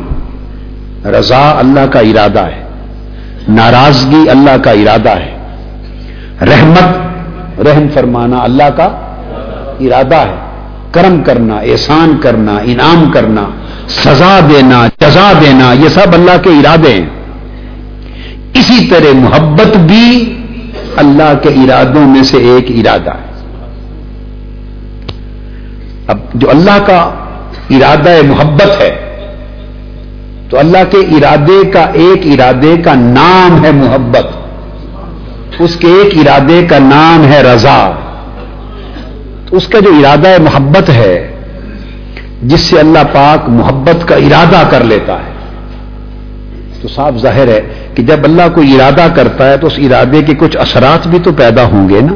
[1.10, 2.64] رضا اللہ کا ارادہ ہے۔
[3.48, 5.36] ناراضگی اللہ کا ارادہ ہے۔
[6.40, 6.86] رحمت،
[7.60, 8.84] رحم فرمانا اللہ کا
[9.80, 10.34] ارادہ ہے۔
[10.92, 13.44] کرم کرنا، احسان کرنا، انعام کرنا،
[13.88, 17.10] سزا دینا رضا دینا، یہ سب اللہ کے ارادے ہیں۔
[18.54, 20.36] اسی طرح محبت بھی
[20.96, 23.29] اللہ کے ارادوں میں سے ایک ارادہ ہے۔
[26.10, 26.98] اب جو اللہ کا
[27.70, 28.90] ارادہ محبت ہے،
[30.50, 34.26] تو اللہ کے ارادے کا ایک ارادے کا نام ہے محبت۔
[35.58, 37.90] اس کے ایک ارادے کا نام ہے رضا۔
[39.50, 41.36] تو اس کا جو ارادہ محبت ہے،
[42.42, 45.32] جس سے اللہ پاک محبت کا ارادہ کر لیتا ہے۔
[46.82, 47.60] تو صاف ظاہر ہے
[47.94, 51.32] کہ جب اللہ کو ارادہ کرتا ہے، تو اس ارادے کے کچھ اثرات بھی تو
[51.32, 52.12] پیدا ہوں گے نا۔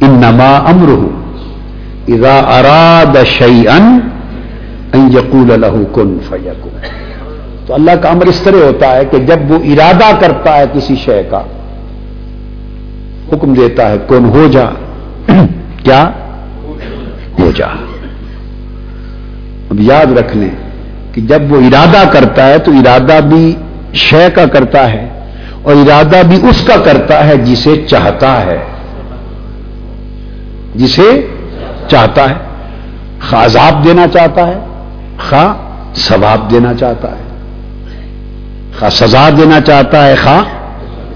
[0.00, 1.16] ان نما امر
[2.08, 7.04] اذا اراد شعی ان یقول الح کن فیقن
[7.66, 10.96] تو اللہ کا امر اس طرح ہوتا ہے کہ جب وہ ارادہ کرتا ہے کسی
[10.96, 11.42] شے کا،
[13.32, 14.64] حکم دیتا ہے کون ہو جا،
[15.82, 16.10] کیا؟
[17.38, 17.66] ہو جا۔
[19.70, 20.50] اب یاد رکھ لیں
[21.12, 23.54] کہ جب وہ ارادہ کرتا ہے تو ارادہ بھی
[23.92, 25.08] شے کا کرتا ہے
[25.62, 28.58] اور ارادہ بھی اس کا کرتا ہے جسے چاہتا ہے،
[30.74, 31.35] جسے
[31.88, 32.34] چاہتا ہے،
[33.30, 34.58] خواہ عذاب دینا چاہتا ہے،
[35.28, 35.54] خواہ
[35.94, 37.22] ثواب دینا چاہتا ہے۔
[38.78, 40.42] خواہ سزا دینا چاہتا ہے، خواہ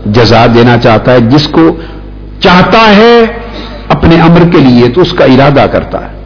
[0.07, 1.77] جزا دینا چاہتا ہے۔ جس کو
[2.41, 3.21] چاہتا ہے
[3.89, 6.21] اپنے امر کے لیے تو اس کا ارادہ کرتا ہے۔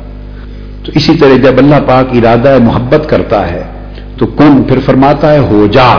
[0.84, 3.62] تو اسی طرح جب اللہ پاک ارادہ محبت کرتا ہے،
[4.18, 5.94] تو کن پھر فرماتا ہے، ہو جا۔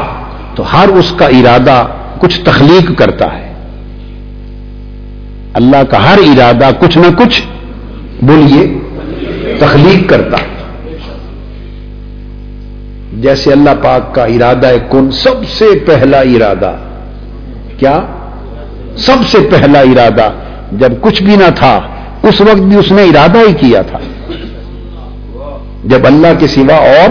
[0.55, 1.85] تو ہر اس کا ارادہ
[2.19, 3.53] کچھ تخلیق کرتا ہے۔
[5.53, 7.41] اللہ کا ہر ارادہ کچھ نہ کچھ
[8.21, 8.77] بولیے،
[9.59, 10.37] تخلیق کرتا۔
[13.13, 16.75] جیسے اللہ پاک کا ارادہ ہے کن سب سے پہلا ارادہ؟
[17.77, 17.99] کیا؟
[18.97, 20.29] سب سے پہلا ارادہ۔
[20.71, 21.81] جب کچھ بھی نہ تھا،
[22.23, 23.97] اس وقت بھی اس نے ارادہ ہی کیا تھا۔
[25.85, 27.09] جب اللہ کے سوا اور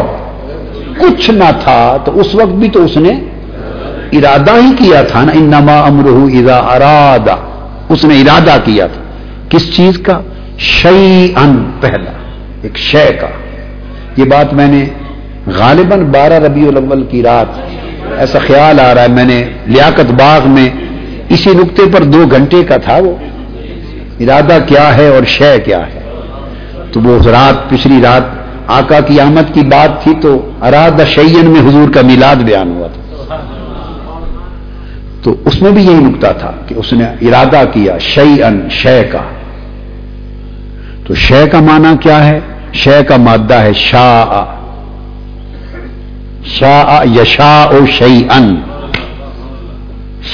[0.99, 3.11] کچھ نہ تھا، تو اس وقت بھی تو اس نے
[4.13, 7.37] ارادہ ہی کیا تھا نا۔ انما امرہ اذا ارادہ
[7.89, 9.03] اس نے ارادہ کیا تھا۔
[9.49, 10.21] کس چیز کا؟
[10.59, 12.11] شعی ان پہلا،
[12.63, 13.29] ایک شے کا۔
[14.17, 14.85] یہ بات میں نے
[15.47, 17.47] غالباً بارہ ربیع الاول کی رات
[18.19, 20.69] ایسا خیال آ رہا ہے، میں نے لیاقت باغ میں
[21.29, 23.17] اسی نقطے پر دو گھنٹے کا تھا وہ۔
[24.21, 26.01] ارادہ کیا ہے اور شے کیا ہے۔
[26.93, 28.23] تو وہ رات، پچھلی رات
[28.67, 32.89] آقا کی آمد کی بات تھی تو اراد شعین میں حضور کا میلاد بیان ہوا
[32.89, 33.01] تھا۔
[35.23, 39.03] تو اس میں بھی یہی نکتا تھا کہ اس نے ارادہ کیا شعی ان شے
[39.13, 39.21] کا۔
[41.07, 42.41] تو شے کا معنی کیا ہے؟
[42.73, 44.45] شے کا مادہ ہے شاہ
[46.45, 48.55] شاہ یشا او شعی ان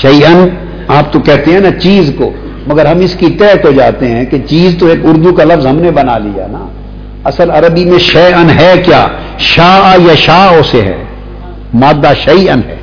[0.02, 0.48] شعی ان
[0.88, 2.30] آپ تو کہتے ہیں نا چیز کو،
[2.66, 5.66] مگر ہم اس کی طے تو جاتے ہیں کہ چیز تو ایک اردو کا لفظ
[5.66, 6.66] ہم نے بنا لیا نا۔
[7.24, 9.06] اصل عربی میں شے ان ہے کیا؟
[9.38, 11.04] شاہ یا شاہ سے ہے،
[11.74, 12.76] مادہ شعی ان ہے،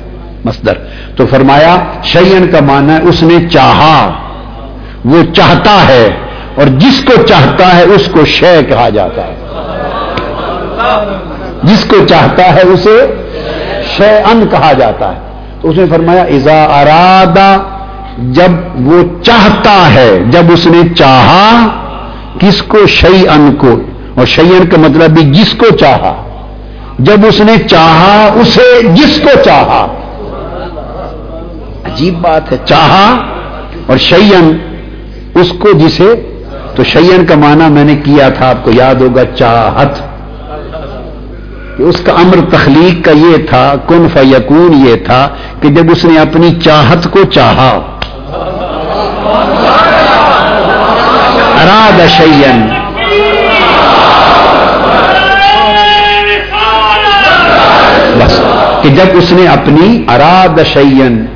[0.44, 0.78] مصدر۔
[1.16, 3.96] تو فرمایا شعین کا معنی ہے اس نے چاہا،
[5.04, 6.08] وہ چاہتا ہے۔
[6.58, 9.34] اور جس کو چاہتا ہے اس کو شے کہا جاتا ہے۔
[11.62, 13.06] جس کو چاہتا ہے اسے
[13.96, 15.20] شے ان کہا جاتا ہے۔
[15.60, 17.58] تو اس نے فرمایا ازا ارادہ
[18.18, 21.66] جب وہ چاہتا ہے، جب اس نے چاہا،
[22.38, 23.80] کس کو شعی ان کو؟
[24.14, 26.28] اور شعین کا مطلب بھی جس کو چاہا۔
[26.98, 29.86] جب اس نے چاہا، اسے جس کو چاہا۔
[31.84, 33.16] عجیب بات ہے، چاہا
[33.86, 34.56] اور شیئن
[35.34, 36.34] اس کو جسے
[36.78, 39.88] تو شیئن کا معنی میں نے کیا تھا، آپ کو یاد ہوگا، چاہت۔
[41.78, 45.28] اس کا امر تخلیق کا یہ تھا، کن فیقون یہ تھا
[45.60, 47.80] کہ جب اس نے اپنی چاہت کو چاہا۔
[51.62, 52.68] اراد شیئن۔
[58.24, 58.40] بس،
[58.82, 61.26] کہ جب اس نے اپنی اراد شیئن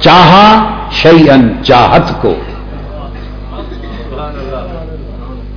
[0.00, 2.34] چاہا شعی ان چاہت کو۔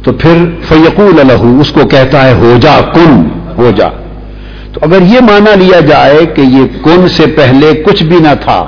[0.10, 3.88] تو پھر فیقول الح اس کو کہتا ہے، ہو جا، کن؟ ہو جا۔
[4.74, 8.66] تو اگر یہ مانا لیا جائے کہ یہ کن سے پہلے کچھ بھی نہ تھا،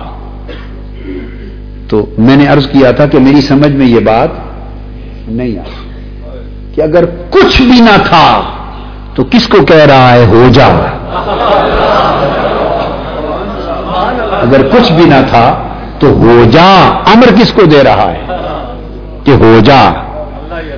[1.90, 4.30] تو میں نے ارض کیا تھا کہ میری سمجھ میں یہ بات
[5.28, 5.64] نہیں آ
[6.76, 8.42] کہ اگر کچھ بھی نہ تھا،
[9.16, 10.68] تو کس کو کہہ رہا ہے، ہو جا۔
[14.42, 15.68] اگر کچھ بھی نہ تھا،
[16.00, 18.26] تو ہو جا۔ امر کس کو دے رہا ہے؟
[19.24, 20.11] کہ ہو جا۔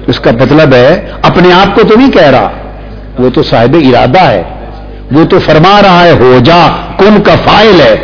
[0.07, 2.49] اس کا مطلب ہے، اپنے آپ کو تو نہیں کہہ رہا۔
[3.19, 4.43] وہ تو صاحب ارادہ ہے۔
[5.11, 7.95] وہ تو فرما رہا ہے، ہو جا۔ کن کا فائل ہے۔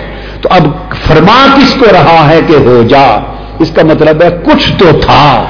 [0.41, 0.63] تو اب
[1.07, 3.19] فرما کس کو رہا ہے کہ ہو جا؟
[3.59, 5.43] اس کا مطلب ہے، کچھ تو تھا۔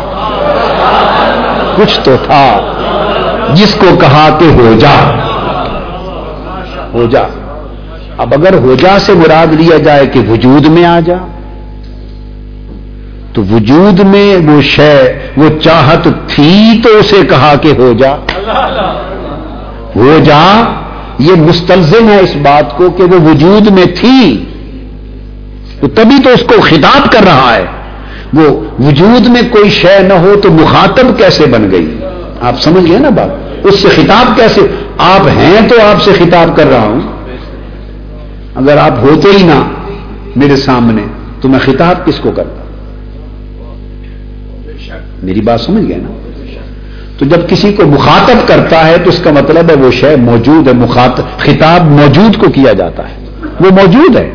[1.75, 2.71] کچھ تو تھا۔
[3.53, 5.11] جس کو کہا کہ ہو جا۔
[6.93, 7.23] ہو جا۔
[8.17, 11.38] اب اگر ہو جا سے مراد لیا جائے کہ وجود میں آ جا۔
[13.33, 18.15] تو وجود میں وہ شے، وہ چاہت تھی تو اسے کہا کہ ہو جا۔
[19.95, 20.63] ہو جا۔
[21.19, 24.45] یہ مستلزم ہے اس بات کو کہ وہ وجود میں تھی۔
[25.79, 27.65] تو تبھی تو اس کو خطاب کر رہا ہے۔
[28.33, 31.99] وہ وجود میں کوئی شے نہ ہو تو مخاطب کیسے بن گئی؟
[32.41, 33.29] آپ سمجھ گئے نا بات؟
[33.63, 34.61] اس سے خطاب کیسے؟
[34.97, 37.01] آپ ہیں تو آپ سے خطاب کر رہا ہوں۔
[38.55, 39.63] اگر آپ ہوتے ہی نہ
[40.35, 41.01] میرے سامنے،
[41.41, 42.63] تو میں خطاب کس کو کرتا
[45.23, 46.09] میری بات سمجھ گئے نا؟
[47.17, 50.67] تو جب کسی کو مخاطب کرتا ہے تو اس کا مطلب ہے وہ شے موجود
[50.67, 53.13] ہے مخاطب خطاب موجود کو کیا جاتا ہے۔
[53.59, 54.31] وہ موجود ہے۔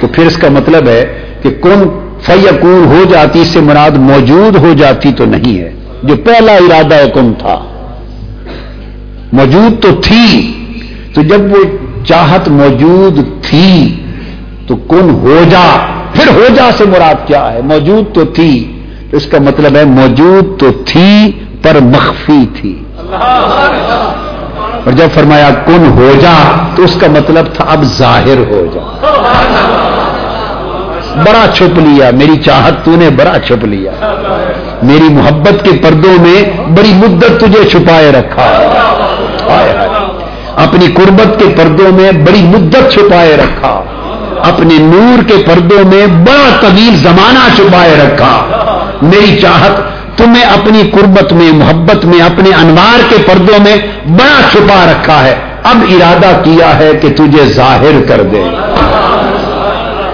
[0.00, 4.72] تو پھر اس کا مطلب ہے کہ کون فیقون ہو جاتی سے مراد موجود ہو
[4.78, 5.72] جاتی تو نہیں ہے۔
[6.02, 7.64] جو پہلا ارادہ کن تھا۔
[9.32, 10.52] موجود تو تھی۔
[11.14, 11.64] تو جب وہ
[12.04, 14.02] چاہت موجود تھی،
[14.66, 18.73] تو کن ہو جا۔ پھر ہو جا سے مراد کیا ہے؟ موجود تو تھی۔
[19.14, 22.82] اس کا مطلب ہے موجود تو تھی پر مخفی تھی۔
[24.84, 26.32] اور جب فرمایا کن ہو جا
[26.76, 28.80] تو اس کا مطلب تھا اب ظاہر ہو جا۔
[31.16, 33.90] بڑا چھپ لیا، میری چاہت تو نے بڑا چھپ لیا۔
[34.82, 36.42] میری محبت کے پردوں میں
[36.76, 38.42] بڑی مدت تجھے چھپائے رکھا۔
[40.56, 43.80] اپنی قربت کے پردوں میں بڑی مدت چھپائے رکھا۔
[44.48, 48.46] اپنے نور کے پردوں میں بڑا طویل زمانہ چھپائے رکھا۔
[49.02, 53.76] میری چاہت تمہیں اپنی قربت میں، محبت میں، اپنے انوار کے پردوں میں
[54.06, 58.42] بڑا چھپا رکھا ہے۔ اب ارادہ کیا ہے کہ تجھے ظاہر کر دے۔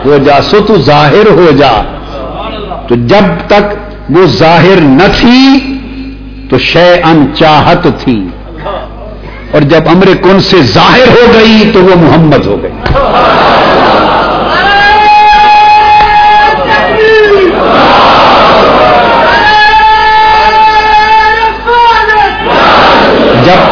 [0.05, 1.83] ہو جا، سو تو ظاہر ہو جا۔
[2.89, 3.77] تو جب تک
[4.11, 5.59] وہ ظاہر نہ تھی،
[6.51, 8.29] تو شے ان چاہت تھی۔
[9.53, 12.71] اور جب امر کن سے ظاہر ہو گئی، تو وہ محمد ہو گئی۔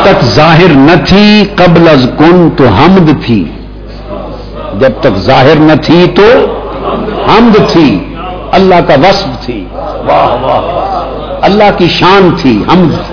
[0.02, 3.44] تک ظاہر نہ تھی، قبل از کن تو حمد تھی۔
[4.80, 6.56] جب تک ظاہر نہ تھی تو
[7.28, 8.14] حمد تھی۔
[8.52, 13.12] اللہ کا وصف تھی۔ واہ واہ اللہ کی شان تھی، حمد۔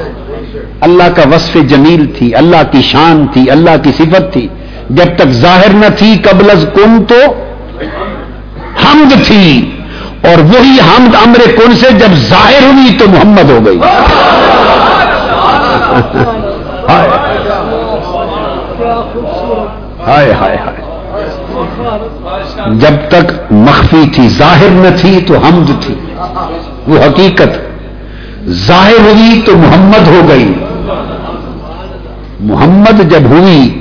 [0.82, 4.48] اللہ کا وصف جمیل تھی، اللہ کی شان تھی، اللہ کی صفت تھی۔
[4.90, 7.16] جب تک ظاہر نہ تھی، قبل از کن تو
[8.86, 9.72] حمد تھی۔
[10.22, 13.80] اور وہی حمد امر کن سے جب ظاہر ہوئی تو محمد ہو گئی۔
[20.08, 20.96] ہائے ہائے ہائے۔
[22.80, 25.94] جب تک مخفی تھی، ظاہر نہ تھی تو حمد تھی۔
[26.88, 27.60] وہ حقیقت،
[28.48, 30.54] ظاہر ہوئی تو محمد ہو گئی۔
[32.40, 33.80] محمد جب ہوئی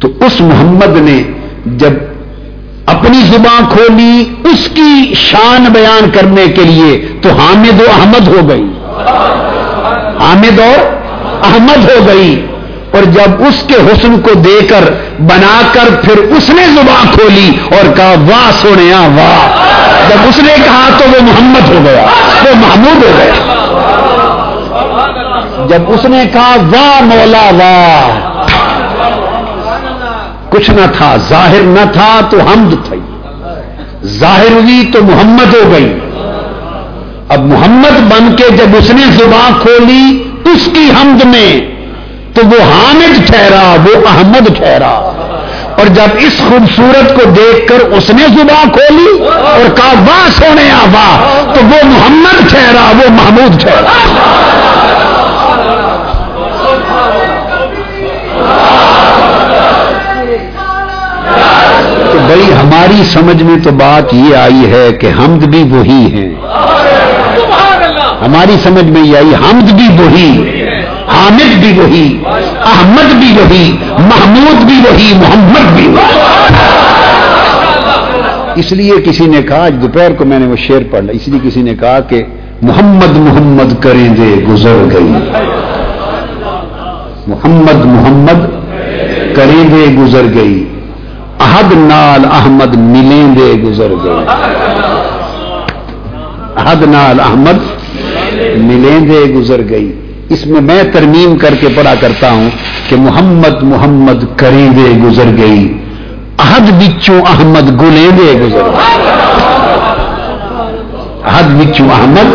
[0.00, 1.22] تو اس محمد نے
[1.66, 1.92] جب
[2.86, 8.48] اپنی زبان کھولی اس کی شان بیان کرنے کے لیے تو حامد و احمد ہو
[8.48, 8.64] گئی۔
[10.20, 10.92] حامد اور
[11.42, 12.46] احمد ہو گئی۔
[12.90, 17.50] اور جب اس کے حسن کو دے کر بنا کر پھر اس نے زبان کھولی
[17.64, 19.66] اور کہا، واہ سونے واہ۔
[20.08, 22.06] جب اس نے کہا تو وہ محمد ہو گیا،
[22.44, 23.56] وہ محمود ہو گیا۔
[25.68, 28.20] جب اس نے کہا، واہ مولا، واہ۔
[30.48, 32.98] کچھ نہ تھا، ظاہر نہ تھا تو حمد تھی
[34.06, 35.98] ظاہر ہوئی تو محمد ہو گئی۔
[37.28, 41.79] اب محمد بن کے جب اس نے زبان کھولی، اس کی حمد میں
[42.34, 45.12] تو وہ حامد ٹھہرا، وہ احمد ٹھہرا۔
[45.78, 50.72] اور جب اس خوبصورت کو دیکھ کر اس نے زبان کھولی اور کہا، واہ سونے
[50.92, 51.44] واہ!
[51.54, 54.16] تو وہ محمد ٹھہرا، وہ محمود ٹھہرا۔
[62.12, 66.34] تو بھائی، ہماری سمجھ میں تو بات یہ آئی ہے کہ حمد بھی وہی ہیں۔
[68.26, 70.59] ہماری سمجھ میں یہ آئی، حمد بھی وہی۔
[71.08, 72.22] حامد بھی وہی،
[72.64, 76.20] احمد بھی وہی، محمود بھی وہی، محمد بھی وہی۔
[78.54, 81.40] اس لیے کسی نے کہا، آج دوپہر کو میں نے وہ شعر پڑھ اس لیے
[81.42, 82.22] کسی نے کہا کہ
[82.62, 85.12] محمد محمد کریں دے، گزر گئی۔
[87.26, 88.44] محمد محمد
[89.34, 90.64] کریں دے، گزر گئی۔
[91.40, 94.24] احد نال احمد ملیں دے، گزر گئی۔
[96.56, 97.58] احد نال احمد
[98.56, 102.50] ملیں دے، گزر گئی۔ اس میں میں ترمیم کر کے پڑھا کرتا ہوں
[102.88, 105.78] کہ محمد محمد کریں دے گزر گئی۔
[106.38, 109.08] احد بچوں احمد گلیں دے گزر گئی۔
[111.24, 112.34] احد بچوں احمد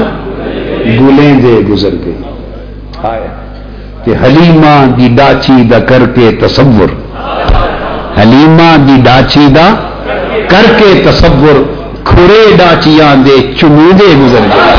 [0.85, 2.21] گلیں دے گزر گئی۔
[4.03, 6.87] کہ حلیمہ دی ڈاچی دا کر کے تصور۔
[8.19, 9.73] حلیمہ دی ڈاچی دا
[10.49, 11.63] کر کے تصور۔
[12.03, 14.75] کھرے ڈاچیاں دے چمیندے گزر گئے۔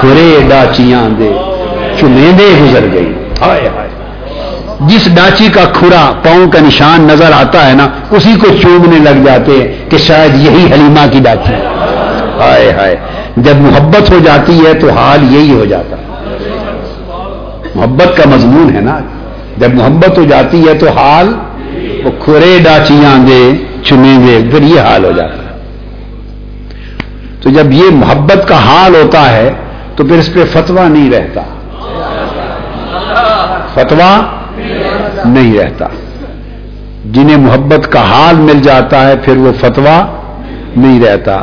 [0.00, 1.32] کھرے ڈاچیاں دے
[2.00, 3.88] چمیندے گزر گئی۔ ہائے ہائے۔
[4.80, 9.26] جس ڈاچی کا کھرا پاؤں کا نشان نظر آتا ہے نا اسی کو چومنے لگ
[9.26, 11.54] جاتے ہیں کہ شاید یہی حلیمہ کی ڈاچی۔
[12.40, 12.96] ہائے ہائے۔
[13.36, 15.96] جب محبت ہو جاتی ہے تو حال یہی ہو جاتا۔
[17.74, 18.98] محبت کا مضمون ہے نا۔
[19.56, 21.28] جب محبت ہو جاتی ہے تو حال
[22.04, 23.52] وہ کھرے ڈاچیاں دے
[23.84, 25.58] چنے گے پھر یہ حال ہو جاتا۔ ہے
[27.42, 29.52] تو جب یہ محبت کا حال ہوتا ہے
[29.96, 31.40] تو پھر اس پہ فتوا نہیں رہتا۔
[33.74, 34.20] فتوا
[35.24, 35.86] نہیں رہتا۔
[37.04, 40.06] جنہیں محبت کا حال مل جاتا ہے، پھر وہ فتوا
[40.76, 41.42] نہیں رہتا۔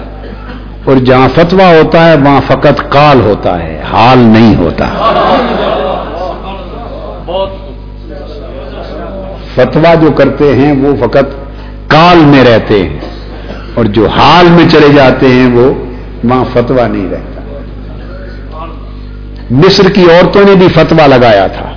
[0.85, 4.85] اور جہاں فتوا ہوتا ہے، وہاں فقط کال ہوتا ہے، حال نہیں ہوتا۔
[9.55, 11.35] فتوا جو کرتے ہیں، وہ فقط
[11.87, 12.99] کال میں رہتے ہیں۔
[13.75, 15.73] اور جو حال میں چلے جاتے ہیں، وہ
[16.23, 17.34] وہاں فتوا نہیں رہتا۔
[19.51, 21.71] مصر کی عورتوں نے بھی فتوا لگایا تھا۔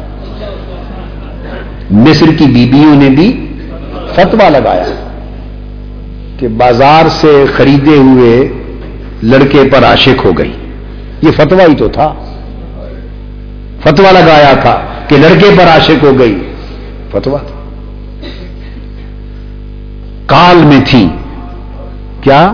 [1.91, 3.47] مصر کی بیبیوں نے بھی
[4.15, 4.85] فتوا لگایا۔
[6.39, 8.49] کہ بازار سے خریدے ہوئے
[9.23, 10.53] لڑکے پر عاشق ہو گئی۔
[11.23, 12.15] یہ فتوا ہی تو تھا۔
[13.83, 16.53] فتوا لگایا تھا کہ لڑکے پر عاشق ہو گئی۔
[17.11, 17.55] فتوا تھا
[20.27, 21.09] کال میں تھی۔
[22.21, 22.53] کیا؟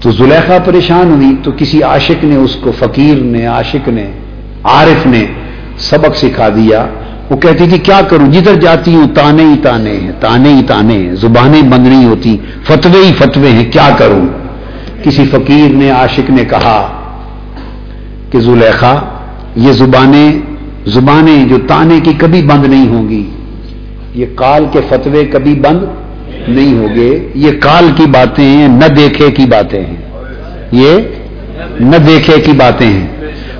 [0.00, 4.10] تو زلیخا پریشان ہوئی، تو کسی عاشق نے اس کو، فقیر نے، عاشق نے،
[4.64, 5.26] عارف نے
[5.78, 6.86] سبق سکھا دیا۔
[7.30, 10.94] وہ کہتی تھی، کیا کروں؟ جدھر جاتی ہوں، تانے ہی تانے ہیں، تانے ہی تانے
[10.94, 14.26] ہیں، زبانیں بند نہیں ہوتی، فتوے ہی فتوے ہیں، کیا کروں؟
[15.02, 16.78] کسی فقیر نے، عاشق نے کہا
[18.30, 18.94] کہ زلیخا،
[19.56, 20.30] یہ زبانیں
[20.86, 23.30] زبانیں جو تانے کی کبھی بند نہیں ہوں گی،
[24.14, 25.84] یہ کال کے فتوے کبھی بند
[26.48, 29.96] نہیں ہوں گے یہ کال کی باتیں ہیں، نہ دیکھے کی باتیں ہیں۔
[30.72, 30.98] یہ
[31.80, 33.06] نہ دیکھے کی باتیں ہیں۔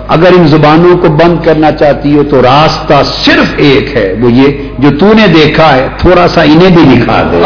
[0.09, 4.49] اگر ان زبانوں کو بند کرنا چاہتی ہو تو راستہ صرف ایک ہے، وہ یہ
[4.79, 7.43] جو تو نے دیکھا ہے، تھوڑا سا انہیں بھی دکھا دے۔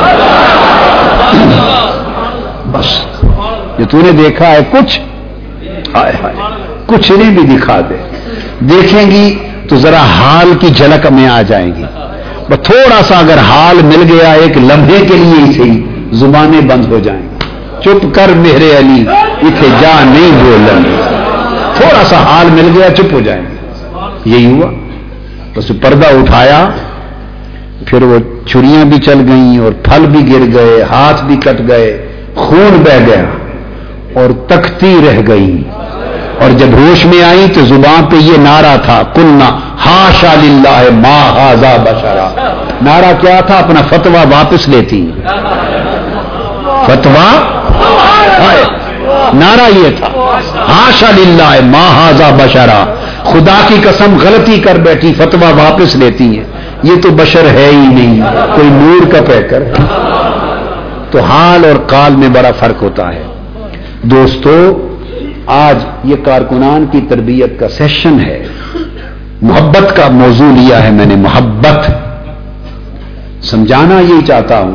[2.66, 2.98] بس،
[3.78, 5.00] جو تو نے دیکھا ہے، کچھ۔
[5.92, 6.34] آئے ہائے،
[6.86, 7.94] کچھ انہیں بھی دکھا دے۔
[8.60, 9.34] دیکھیں گی
[9.68, 11.84] تو ذرا حال کی جھلک میں آ جائیں گی۔
[12.48, 15.80] تھوڑا سا اگر حال مل گیا ایک لمحے کے لیے ہی صحیح،
[16.12, 17.22] زبانیں بند ہو جائیں۔
[17.82, 19.04] چپ کر میرے علی
[19.42, 20.96] اتنے جا نہیں بولیں
[21.74, 24.70] تھوڑا سا حال مل گیا، چپ ہو جائیں۔ گے یہی ہوا۔
[25.56, 26.68] بس پردہ اٹھایا،
[27.86, 32.08] پھر وہ چھریاں بھی چل گئیں اور پھل بھی گر گئے، ہاتھ بھی کٹ گئے،
[32.34, 33.24] خون بہ گیا
[34.14, 35.62] اور تختی رہ گئی
[36.40, 39.48] اور جب ہوش میں آئی تو زبان پہ یہ نعرہ تھا کلنا
[39.86, 40.48] ہا شال
[40.92, 42.28] ماں ہاضا بشارا
[42.82, 45.10] نعرہ کیا تھا؟ اپنا فتوا واپس لیتی۔
[46.86, 47.28] فتوا
[49.34, 50.06] نعرہ یہ تھا
[50.68, 52.84] ہاشا للہ ماں ہاضا بشرا۔
[53.24, 56.44] خدا کی قسم غلطی کر بیٹھی فتوا واپس لیتی ہے
[56.82, 58.22] یہ تو بشر ہے ہی نہیں،
[58.54, 59.62] کوئی نور کا پہ کر۔
[61.10, 63.22] تو حال اور کال میں بڑا فرق ہوتا ہے۔
[64.02, 64.83] دوستو
[65.46, 68.46] آج یہ کارکنان کی تربیت کا سیشن ہے۔
[69.42, 71.90] محبت کا موضوع لیا ہے میں نے، محبت۔
[73.44, 74.74] سمجھانا یہی چاہتا ہوں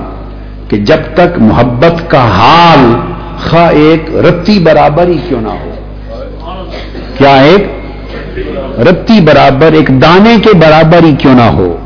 [0.69, 2.95] کہ جب تک محبت کا حال
[3.37, 5.71] خا ایک رتی برابر ہی کیوں نہ ہو،
[7.17, 7.67] کیا ایک
[8.79, 11.77] رتی برابر، ایک دانے کے برابر ہی کیوں نہ ہو،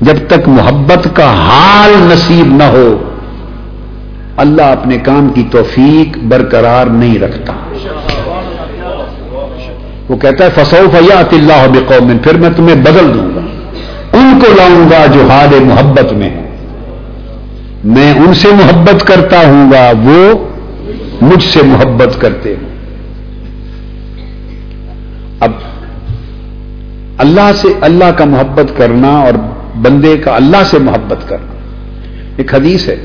[0.00, 2.96] جب تک محبت کا حال نصیب نہ ہو،
[4.36, 7.52] اللہ اپنے کام کی توفیق برقرار نہیں رکھتا۔
[10.08, 12.18] وہ کہتا ہے فسو فیات اللہ بقوم.
[12.18, 13.40] پھر میں تمہیں بدل دوں گا۔
[14.12, 16.42] ان کو لاؤں گا جو حال محبت میں ہے
[17.84, 20.46] میں ان سے محبت کرتا ہوں گا، وہ
[21.20, 22.72] مجھ سے محبت کرتے ہیں۔
[25.40, 25.50] اب
[27.18, 29.32] اللہ سے اللہ کا محبت کرنا اور
[29.76, 31.52] بندے کا اللہ سے محبت کرنا،
[32.36, 33.04] ایک حدیث ہے۔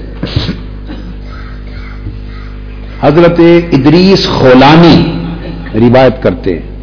[3.02, 3.40] حضرت
[3.72, 5.20] ادریس خولانی
[5.74, 6.77] روایت کرتے ہیں۔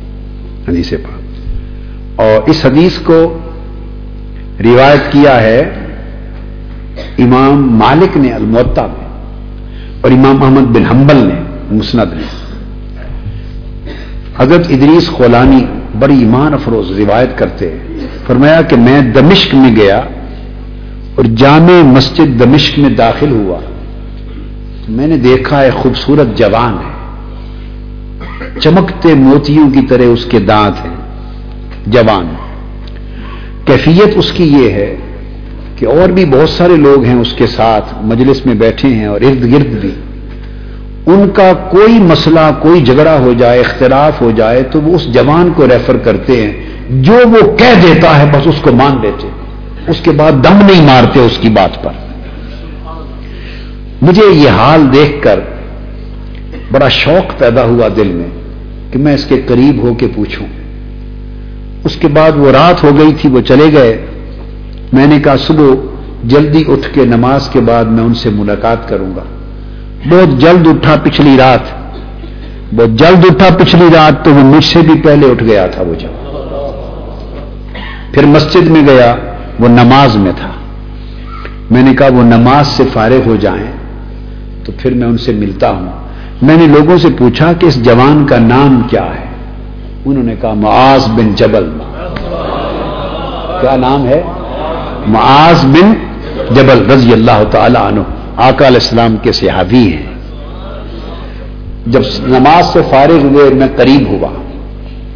[0.69, 1.25] حدیث پاک۔
[2.21, 3.39] اور اس حدیث کو
[4.61, 5.61] روایت کیا ہے
[7.19, 9.09] امام مالک نے المعتا میں
[10.01, 11.41] اور امام محمد بن حنبل نے،
[11.71, 12.23] مسند نے۔
[14.39, 15.65] حضرت ادریس خولانی
[15.99, 17.79] بڑی ایمان افروز روایت کرتے
[18.27, 20.01] فرمایا کہ میں دمشق میں گیا
[21.15, 23.59] اور جامع مسجد دمشق میں داخل ہوا۔
[24.89, 26.94] میں نے دیکھا ہے خوبصورت جوان ہے۔
[28.61, 30.95] چمکتے موتیوں کی طرح اس کے دانت ہیں۔
[31.87, 32.35] جوان،
[33.65, 34.97] کیفیت اس کی یہ ہے
[35.77, 39.21] کہ اور بھی بہت سارے لوگ ہیں اس کے ساتھ، مجلس میں بیٹھے ہیں اور
[39.21, 39.91] ارد گرد بھی۔
[41.07, 45.53] ان کا کوئی مسئلہ، کوئی جھگڑا ہو جائے، اختلاف ہو جائے، تو وہ اس جوان
[45.57, 49.29] کو ریفر کرتے ہیں۔ جو وہ کہہ دیتا ہے، بس اس کو مان لیتے
[49.89, 51.93] اس کے بعد دم نہیں مارتے اس کی بات پر۔
[54.03, 55.41] مجھے یہ حال دیکھ کر
[56.73, 58.44] بڑا شوق پیدا ہوا دل میں۔
[58.95, 60.47] کہ میں اس کے قریب ہو کے پوچھوں۔
[61.85, 64.07] اس کے بعد وہ رات ہو گئی تھی، وہ چلے گئے۔
[64.93, 65.65] میں نے کہا، صبح
[66.25, 69.23] جلدی اٹھ کے نماز کے بعد میں ان سے ملاقات کروں گا۔
[70.11, 71.61] بہت جلد اٹھا پچھلی رات۔
[72.75, 75.95] بہت جلد اٹھا پچھلی رات تو وہ مجھ سے بھی پہلے اٹھ گیا تھا وہ
[75.95, 76.31] جب۔
[78.15, 79.15] پھر مسجد میں گیا،
[79.61, 80.51] وہ نماز میں تھا۔
[81.71, 83.73] میں نے کہا، وہ نماز سے فارغ ہو جائیں
[84.65, 86.04] تو پھر میں ان سے ملتا ہوں۔
[86.43, 89.25] میں نے لوگوں سے پوچھا کہ اس جوان کا نام کیا ہے؟
[90.05, 91.71] انہوں نے کہا، معاذ بن جبل۔
[93.61, 94.23] کیا نام ہے؟
[95.07, 95.93] معاذ بن
[96.55, 98.01] جبل، رضی اللہ تعالی عنہ۔
[98.37, 100.15] آقا علیہ السلام کے صحابی ہیں۔
[101.87, 104.29] جب نماز سے فارغ ہوئے، میں قریب ہوا۔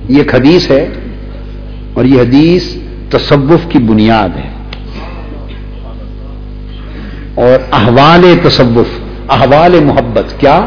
[0.09, 0.89] یہ ایک حدیث ہے
[1.95, 2.75] اور یہ حدیث
[3.11, 4.51] تصوف کی بنیاد ہے۔
[7.35, 9.01] اور احوال تصوف،
[9.31, 10.61] احوال محبت، کیا؟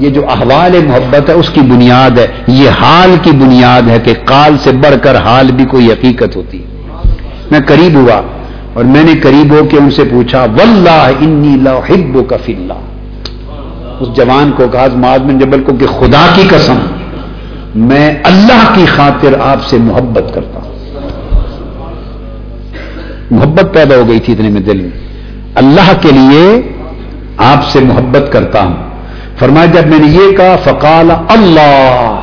[0.00, 4.12] یہ جو احوال محبت ہے اس کی بنیاد ہے یہ حال کی بنیاد ہے کہ
[4.24, 6.64] قال سے بڑھ کر حال بھی کوئی حقیقت ہوتی
[7.50, 8.20] میں قریب ہوا
[8.72, 12.72] اور میں نے قریب ہو کے ان سے پوچھا، واللہ انی لاحب کا فلّہ
[14.00, 14.86] اس جوان کو کہا
[15.16, 16.76] بن جبل کو کہ خدا کی قسم،
[17.74, 20.68] میں اللہ کی خاطر آپ سے محبت کرتا ہوں۔
[23.30, 25.08] محبت پیدا ہو گئی تھی اتنے میں دل میں۔
[25.54, 26.72] اللہ کے لیے
[27.36, 28.87] آپ سے محبت کرتا ہوں۔
[29.38, 32.14] فرمایا، جب میں نے یہ کہا، فقال اللہ۔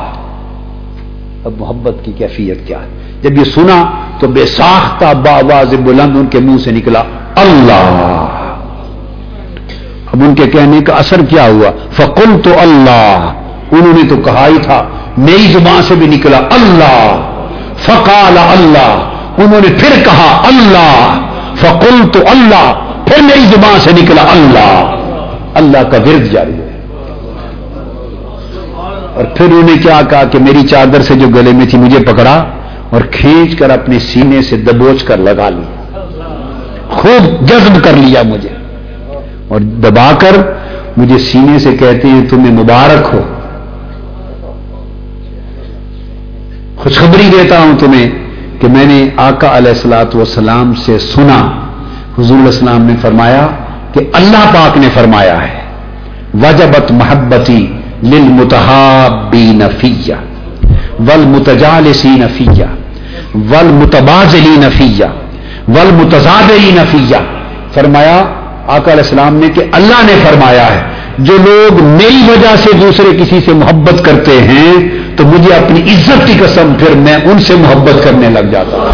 [1.44, 2.88] اب محبت کی کیفیت کیا ہے؟
[3.22, 3.84] جب یہ سنا
[4.18, 7.02] تو بے ساختہ باواز بلند ان کے منہ سے نکلا،
[7.36, 8.26] اللہ۔
[10.12, 13.32] اب ان کے کہنے کا اثر کیا ہوا؟ فقل تو اللہ۔
[13.72, 14.82] انہوں نے تو کہا ہی تھا،
[15.18, 17.16] میری زبان سے بھی نکلا، اللہ۔
[17.76, 21.18] فقال اللہ۔ انہوں نے پھر کہا، اللہ۔
[21.54, 22.72] فقل تو اللہ۔
[23.06, 24.90] پھر میری زبان سے نکلا، اللہ۔
[25.54, 26.65] اللہ کا ورد جاری ہے
[29.16, 31.98] اور پھر انہوں نے کیا کہا کہ میری چادر سے جو گلے میں تھی مجھے
[31.98, 32.44] پکڑا
[32.90, 36.00] اور کھینچ کر اپنے سینے سے دبوچ کر لگا لیا۔
[36.90, 38.48] خوب جذب کر لیا مجھے۔
[39.48, 40.36] اور دبا کر
[40.96, 43.20] مجھے سینے سے کہتے ہیں، تمہیں مبارک ہو۔
[46.76, 48.10] خوشخبری دیتا ہوں تمہیں
[48.60, 51.68] کہ میں نے آقا علیہ السلاۃ والسلام سے سنا۔
[52.18, 53.46] حضور السلام نے فرمایا
[53.92, 55.60] کہ اللہ پاک نے فرمایا ہے،
[56.34, 60.14] وجبت محبتی للمتحابین فیہ
[61.08, 62.64] والمتجالسین فیہ
[63.34, 65.04] والمتبازلین فیہ
[65.68, 67.16] والمتزادرین فیہ
[67.74, 68.24] فرمایا،
[68.66, 70.82] آقا علیہ السلام نے کہ اللہ نے فرمایا ہے،
[71.18, 74.72] جو لوگ میری وجہ سے دوسرے کسی سے محبت کرتے ہیں،
[75.16, 78.92] تو مجھے اپنی عزت کی قسم پھر میں ان سے محبت کرنے لگ جاتا ہوں۔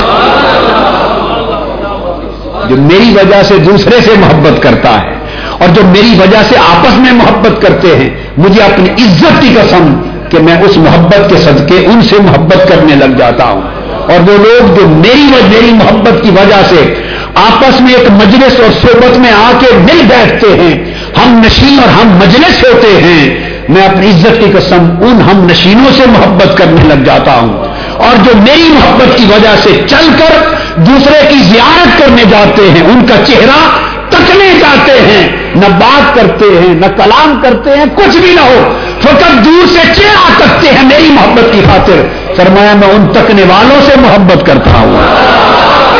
[2.68, 5.18] جو میری وجہ سے دوسرے سے محبت کرتا ہے
[5.62, 10.02] اور جو میری وجہ سے آپس میں محبت کرتے ہیں، مجھے اپنی عزت کی قسم
[10.28, 14.36] کہ میں اس محبت کے صدقے ان سے محبت کرنے لگ جاتا ہوں۔ اور وہ
[14.38, 16.94] لوگ جو میری میری محبت کی وجہ سے
[17.34, 21.88] آپس میں ایک مجلس اور صحبت میں آ کے مل بیٹھتے ہیں، ہم نشین اور
[21.88, 26.94] ہم مجلس ہوتے ہیں، میں اپنی عزت کی قسم ان ہم نشینوں سے محبت کرنے
[26.94, 27.64] لگ جاتا ہوں۔
[27.96, 32.82] اور جو میری محبت کی وجہ سے چل کر دوسرے کی زیارت کرنے جاتے ہیں،
[32.82, 38.16] ان کا چہرہ تکنے جاتے ہیں، نہ بات کرتے ہیں، نہ کلام کرتے ہیں، کچھ
[38.16, 42.88] بھی نہ ہو۔ فقط دور سے چہرہ تکتے ہیں میری محبت کی خاطر۔ فرمایا، میں
[42.88, 44.96] ان تکنے والوں سے محبت کرتا ہوں۔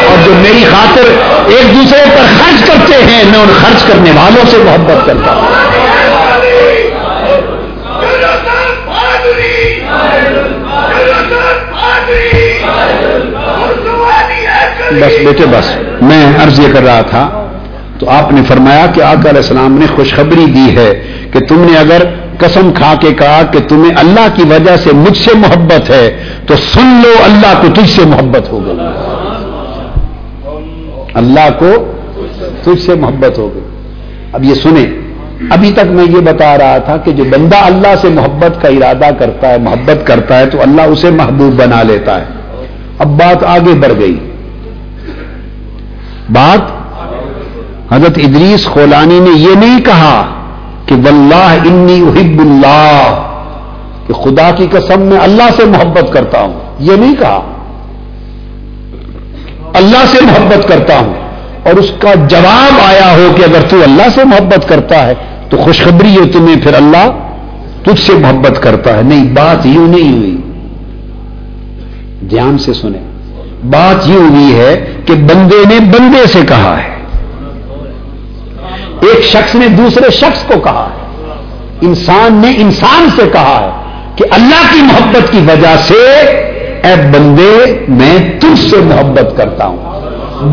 [0.09, 1.03] اور جو میری خاطر
[1.47, 5.49] ایک دوسرے پر خرچ کرتے ہیں، میں ان خرچ کرنے والوں سے محبت کرتا ہوں۔
[14.93, 17.42] بس بیٹے، بس میں عرض یہ کر رہا تھا
[18.03, 21.79] تو آپ نے فرمایا کہ آقا علیہ السلام نے خوشخبری دی ہے کہ تم نے
[21.79, 22.03] اگر
[22.39, 26.55] قسم کھا کے کہا کہ تمہیں اللہ کی وجہ سے مجھ سے محبت ہے، تو
[26.57, 28.79] سن لو اللہ کو تجھ سے محبت ہو گئی۔
[31.15, 31.93] اللہ کو
[32.63, 33.63] تجھ سے محبت ہو گئی۔
[34.33, 34.87] اب یہ سنیں،
[35.51, 39.15] ابھی تک میں یہ بتا رہا تھا کہ جو بندہ اللہ سے محبت کا ارادہ
[39.19, 42.25] کرتا ہے، محبت کرتا ہے، تو اللہ اسے محبوب بنا لیتا ہے۔
[42.99, 44.31] اب بات آگے بڑھ گئی۔
[46.31, 46.82] بات
[47.91, 50.27] حضرت ادریس خولانی نے یہ نہیں کہا
[50.87, 53.23] کہ واللہ انی احب اللہ،
[54.07, 57.41] کہ خدا کی قسم میں اللہ سے محبت کرتا ہوں۔ یہ نہیں کہا۔
[59.75, 61.15] اللہ سے محبت کرتا ہوں۔
[61.63, 65.15] اور اس کا جواب آیا ہو کہ اگر تو اللہ سے محبت کرتا ہے،
[65.51, 67.11] تو خوشخبری ہو تمہیں پھر اللہ
[67.83, 70.37] تجھ سے محبت کرتا ہے۔ نہیں، بات یوں نہیں ہوئی۔
[72.31, 73.13] دھیان سے سنیں۔
[73.67, 77.02] بات یہ ہوئی ہے کہ بندے نے بندے سے کہا ہے۔
[79.03, 81.03] ایک شخص نے دوسرے شخص کو کہا ہے۔
[81.81, 83.71] انسان نے انسان سے کہا ہے
[84.17, 86.17] کہ اللہ کی محبت کی وجہ سے
[86.85, 89.77] اے بندے، میں تجھ سے محبت کرتا ہوں۔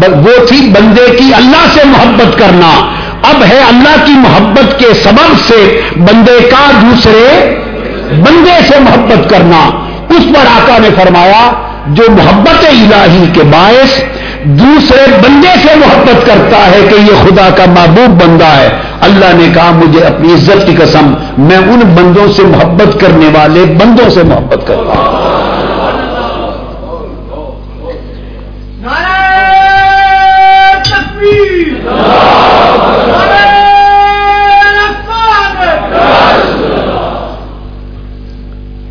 [0.03, 2.91] وہ تھی بندے کی اللہ سے محبت کرنا۔
[3.23, 7.55] اب ہے اللہ کی محبت کے سبب سے بندے کا دوسرے
[8.11, 9.69] بندے سے محبت کرنا۔
[10.09, 11.51] اس پر آقا نے فرمایا،
[11.87, 14.03] جو محبت الہی کے باعث
[14.43, 18.69] دوسرے بندے سے محبت کرتا ہے کہ یہ خدا کا محبوب بندہ ہے۔
[19.01, 23.65] اللہ نے کہا مجھے اپنی عزت کی قسم میں ان بندوں سے محبت کرنے والے
[23.65, 25.29] بندوں سے محبت کرتا ہوں۔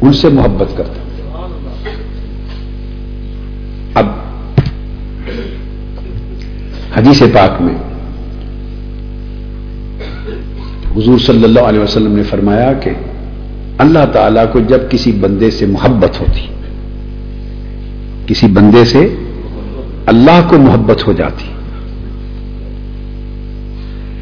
[0.02, 0.97] ان سے محبت کرتا
[7.08, 7.74] حدیث پاک میں
[10.96, 12.90] حضور صلی اللہ علیہ وسلم نے فرمایا کہ
[13.78, 16.46] اللہ تعالی کو جب کسی بندے سے محبت ہوتی،
[18.26, 19.14] کسی بندے سے
[20.06, 21.44] اللہ کو محبت ہو جاتی۔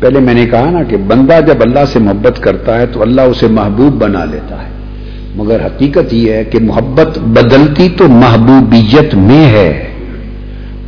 [0.01, 3.21] پہلے میں نے کہا نا کہ بندہ جب اللہ سے محبت کرتا ہے تو اللہ
[3.21, 4.69] اسے محبوب بنا لیتا ہے۔
[5.37, 9.89] مگر حقیقت یہ ہے کہ محبت بدلتی تو محبوبیت میں ہے۔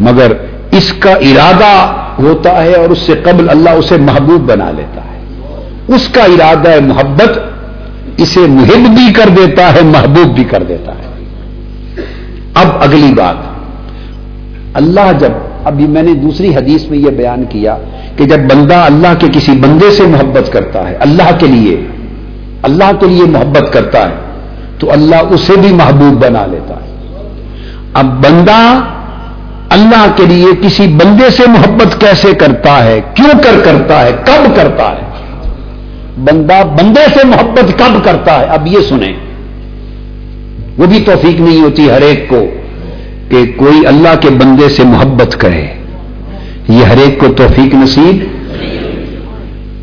[0.01, 0.32] مگر
[0.79, 5.18] اس کا ارادہ ہوتا ہے اور اس سے قبل اللہ اسے محبوب بنا لیتا ہے۔
[5.95, 7.39] اس کا ارادہ ہے محبت
[8.16, 11.09] اسے محب بھی کر دیتا ہے، محبوب بھی کر دیتا ہے۔
[12.55, 13.35] اب اگلی بات۔
[14.74, 15.33] اللہ جب،
[15.64, 17.76] ابھی میں نے دوسری حدیث میں یہ بیان کیا
[18.16, 21.87] کہ جب بندہ اللہ کے کسی بندے سے محبت کرتا ہے، اللہ کے لیے،
[22.62, 24.14] اللہ کے لیے محبت کرتا ہے،
[24.79, 26.89] تو اللہ اسے بھی محبوب بنا لیتا ہے۔
[27.95, 28.81] اب بندہ
[29.71, 34.57] اللہ کے لیے کسی بندے سے محبت کیسے کرتا ہے؟ کیوں کر کرتا ہے؟ کب
[34.57, 35.03] کرتا ہے؟
[36.19, 39.12] بندہ بندے سے محبت کب کرتا ہے؟ اب یہ سنیں۔
[40.79, 42.45] وہ بھی توفیق نہیں ہوتی ہر ایک کو
[43.29, 45.66] کہ کوئی اللہ کے بندے سے محبت کرے۔
[46.69, 48.39] یہ ہر ایک کو توفیق نصیب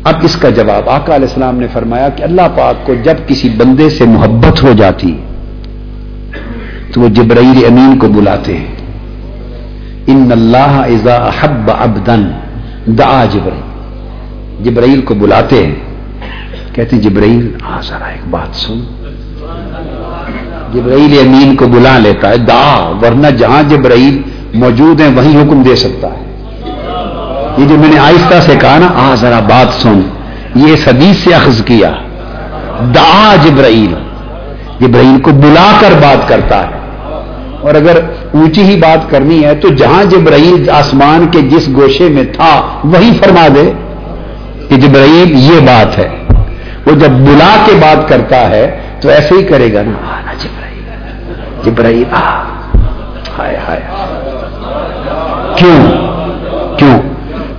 [0.04, 3.48] اب اس کا جواب، آقا علیہ السلام نے فرمایا کہ اللہ پاک کو جب کسی
[3.48, 5.16] بندے سے محبت ہو جاتی
[6.94, 8.75] تو وہ جبرائیل امین کو بلاتے ہیں۔
[10.06, 12.30] ان اللہ ازا حب ابدن
[12.86, 13.66] دعا جبرائیل۔
[14.64, 15.74] جبرائیل کو بلاتے ہیں۔
[16.74, 18.80] کہتے ہیں، جبرائیل ہاں ذرا ایک بات سن۔
[20.72, 24.22] جبرائیل امین کو بلا لیتا ہے۔ دعا، ورنہ جہاں جبرائیل
[24.54, 26.42] موجود ہیں، وہیں حکم دے سکتا ہے۔
[27.58, 30.00] یہ جو میں نے آہستہ سے کہا نا، آ، ذرا بات سن۔
[30.54, 31.90] یہ اس حدیث سے اخذ کیا۔
[32.94, 33.94] دعا جبرائیل۔
[34.80, 36.70] جبرائیل کو بلا کر بات کرتا ہے۔
[37.60, 37.98] اور اگر
[38.32, 43.10] اونچی ہی بات کرنی ہے تو جہاں جبرائیل آسمان کے جس گوشے میں تھا وہی
[43.24, 43.72] فرما دے
[44.68, 46.08] کہ جبرائیل یہ بات ہے۔
[46.86, 52.04] وہ جب بلا کے بات کرتا ہے تو ایسے ہی کرے گا نا۔ جبرائیل۔ جبرائیل
[53.38, 53.80] ہائے ہائے۔
[55.56, 55.90] کیوں؟
[56.78, 57.00] کیوں؟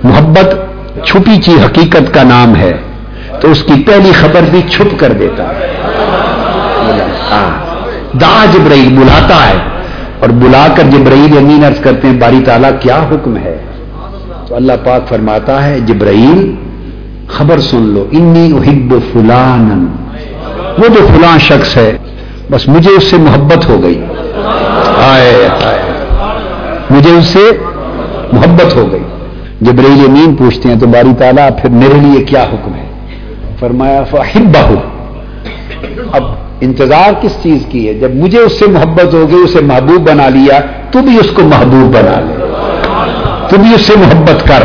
[0.04, 0.54] محبت
[1.06, 2.72] چھپی چی حقیقت کا نام ہے
[3.40, 5.74] تو اس کی پہلی خبر بھی چھپ کر دیتا ہے۔
[8.20, 9.77] دا جبرائیل بلاتا ہے۔
[10.20, 13.58] اور بلا کر جبرائیل امین عرض کرتے ہیں، باری تعالیٰ، کیا حکم ہے؟
[14.46, 16.54] تو اللہ پاک فرماتا ہے، جبرائیل،
[17.26, 19.86] خبر سن لو، انی احب فلان
[20.78, 21.98] وہ جو فلاں شخص ہے،
[22.50, 24.04] بس مجھے اس سے محبت ہو گئی۔
[24.96, 25.82] آئے آئے۔
[26.90, 27.50] مجھے اس سے
[28.32, 29.02] محبت ہو گئی۔
[29.60, 32.86] جبریل امین پوچھتے ہیں، تو باری تعالیٰ، پھر میرے لیے کیا حکم ہے؟
[33.58, 34.58] فرمایا فاہب
[36.12, 36.22] اب
[36.60, 40.28] انتظار کس چیز کی ہے؟ جب مجھے اس سے محبت ہو گئی اسے محبوب بنا
[40.28, 42.44] لیا، تو بھی اس کو محبوب بنا لے۔
[43.48, 44.62] تو بھی اس سے محبت کر۔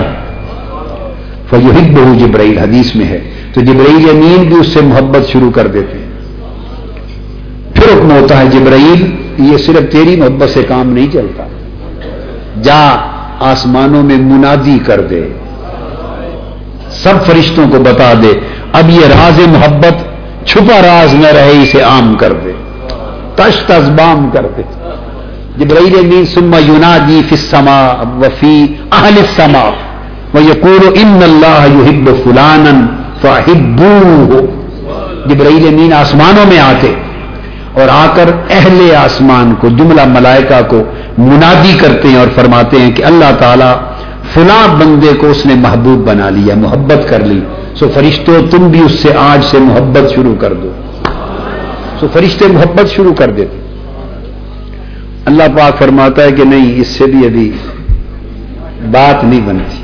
[1.49, 3.19] فہب بہو جبرائیل حدیث میں ہے۔
[3.53, 6.05] تو جبرائیل امین بھی اس سے محبت شروع کر دیتے ہیں۔
[7.73, 11.43] پھر حکم ہوتا ہے، جبرائیل، یہ صرف تیری محبت سے کام نہیں چلتا۔
[12.63, 12.95] جا،
[13.39, 15.27] آسمانوں میں منادی کر دے۔
[16.91, 18.39] سب فرشتوں کو بتا دے۔
[18.73, 20.12] اب یہ راز محبت
[20.45, 22.51] چھپا راز نہ رہے اسے عام کر دے۔
[23.35, 24.61] تشت ازبام کر دے۔
[25.57, 29.69] جبرائیل امین سما یونادی فی السما وفی اہل السما
[30.33, 30.39] وہ
[30.95, 32.85] ان اللہ یحب فلانن
[33.21, 34.41] فاحبوہ
[35.29, 36.93] جبرائیل امین آسمانوں میں آتے
[37.73, 40.83] اور آ کر اہل آسمان کو، جملہ ملائکہ کو
[41.17, 43.73] منادی کرتے ہیں اور فرماتے ہیں کہ اللہ تعالیٰ
[44.33, 47.41] فلاں بندے کو اس نے محبوب بنا لیا، محبت کر لی۔
[47.75, 50.71] سو فرشتوں تم بھی اس سے آج سے محبت شروع کر دو۔
[51.99, 53.57] سو فرشتے محبت شروع کر دیتے۔
[55.25, 57.51] اللہ پاک فرماتا ہے کہ نہیں، اس سے بھی ابھی
[58.91, 59.83] بات نہیں بنتی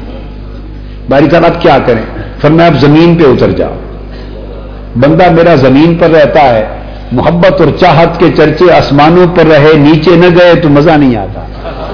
[1.10, 2.02] باری صاحب آپ کیا کریں؟
[2.42, 3.76] فرمایا آپ زمین پہ اتر جاؤ۔
[4.96, 6.79] بندہ میرا زمین پر رہتا ہے۔
[7.12, 11.46] محبت اور چاہت کے چرچے آسمانوں پر رہے، نیچے نہ گئے تو مزہ نہیں آتا۔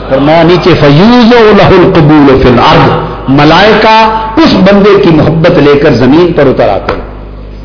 [0.09, 2.91] فرمایا، نیچے فیوز و لہ القبول فی الارض۔
[3.27, 7.01] ملائکہ اس بندے کی محبت لے کر زمین پر اتر آتے ہیں۔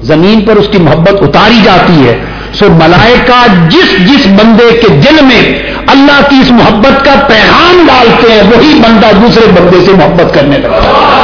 [0.03, 2.19] زمین پر اس کی محبت اتاری جاتی ہے۔
[2.53, 8.33] سو ملائکہ جس جس بندے کے دل میں اللہ کی اس محبت کا پیغام ڈالتے
[8.33, 11.21] ہیں، وہی بندہ دوسرے بندے سے محبت کرنے لگتا ہے۔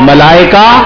[0.00, 0.82] ملائکہ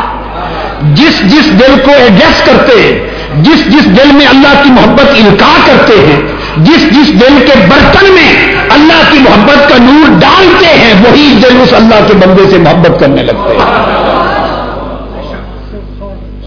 [0.82, 3.10] جس جس دل کو ایڈریس کرتے ہیں،
[3.42, 6.20] جس جس دل میں اللہ کی محبت الکا کرتے ہیں،
[6.56, 11.56] جس جس دل کے برتن میں اللہ کی محبت کا نور ڈالتے ہیں، وہی دل
[11.62, 13.86] اس اللہ کے بندے سے محبت کرنے لگتے ہیں۔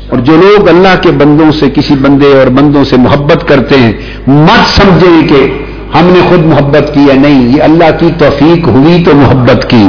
[0.09, 3.93] اور جو لوگ اللہ کے بندوں سے، کسی بندے اور بندوں سے محبت کرتے ہیں،
[4.27, 5.63] مت سمجھیں کہ
[5.97, 9.88] ہم نے خود محبت کی ہے نہیں، یہ اللہ کی توفیق ہوئی تو محبت کی۔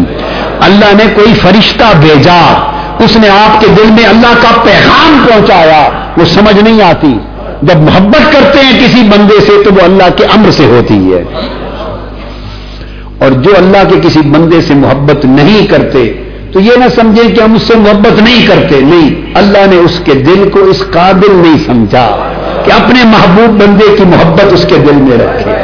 [0.60, 2.70] اللہ نے کوئی فرشتہ بھیجا
[3.04, 7.18] اس نے آپ کے دل میں اللہ کا پیغام پہنچایا، وہ سمجھ نہیں آتی۔
[7.62, 11.24] جب محبت کرتے ہیں کسی بندے سے تو وہ اللہ کے امر سے ہوتی ہے۔
[13.18, 16.12] اور جو اللہ کے کسی بندے سے محبت نہیں کرتے،
[16.52, 20.00] تو یہ نہ سمجھیں کہ ہم اس سے محبت نہیں کرتے۔ نہیں، اللہ نے اس
[20.04, 22.32] کے دل کو اس قابل نہیں سمجھا
[22.64, 25.59] کہ اپنے محبوب بندے کی محبت اس کے دل میں رکھے۔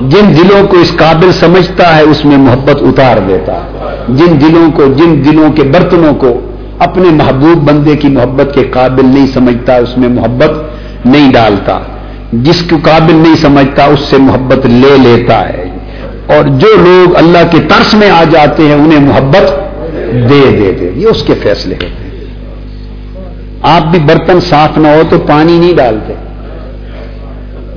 [0.00, 4.70] جن دلوں کو اس قابل سمجھتا ہے، اس میں محبت اتار دیتا ہے۔ جن دلوں
[4.72, 6.40] کو، جن دلوں کے برتنوں کو
[6.78, 10.50] اپنے محبوب بندے کی محبت کے قابل نہیں سمجھتا، اس میں محبت
[11.06, 11.78] نہیں ڈالتا۔
[12.32, 15.64] جس کو قابل نہیں سمجھتا، اس سے محبت لے لیتا ہے۔
[16.26, 19.52] اور جو لوگ اللہ کے ترس میں آ جاتے ہیں، انہیں محبت
[20.30, 22.24] دے دیتے یہ اس کے فیصلے ہوتے ہیں۔
[23.62, 26.12] آپ بھی برتن صاف نہ ہو تو پانی نہیں ڈالتے۔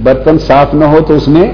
[0.04, 1.52] برتن صاف نہ ہو تو اس میں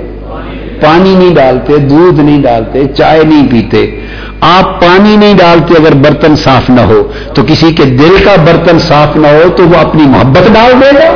[0.82, 4.01] پانی نہیں ڈالتے، دودھ نہیں ڈالتے، چائے نہیں پیتے۔
[4.41, 8.80] آپ پانی نہیں ڈالتے اگر برتن صاف نہ ہو، تو کسی کے دل کا برتن
[8.80, 11.09] صاف نہ ہو تو وہ اپنی محبت ڈال دے گا۔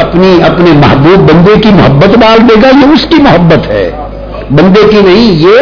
[0.00, 3.90] اپنی، اپنے محبوب بندے کی محبت ڈال دے گا، یہ اس کی محبت ہے۔
[4.50, 5.60] بندے کی نہیں، یہ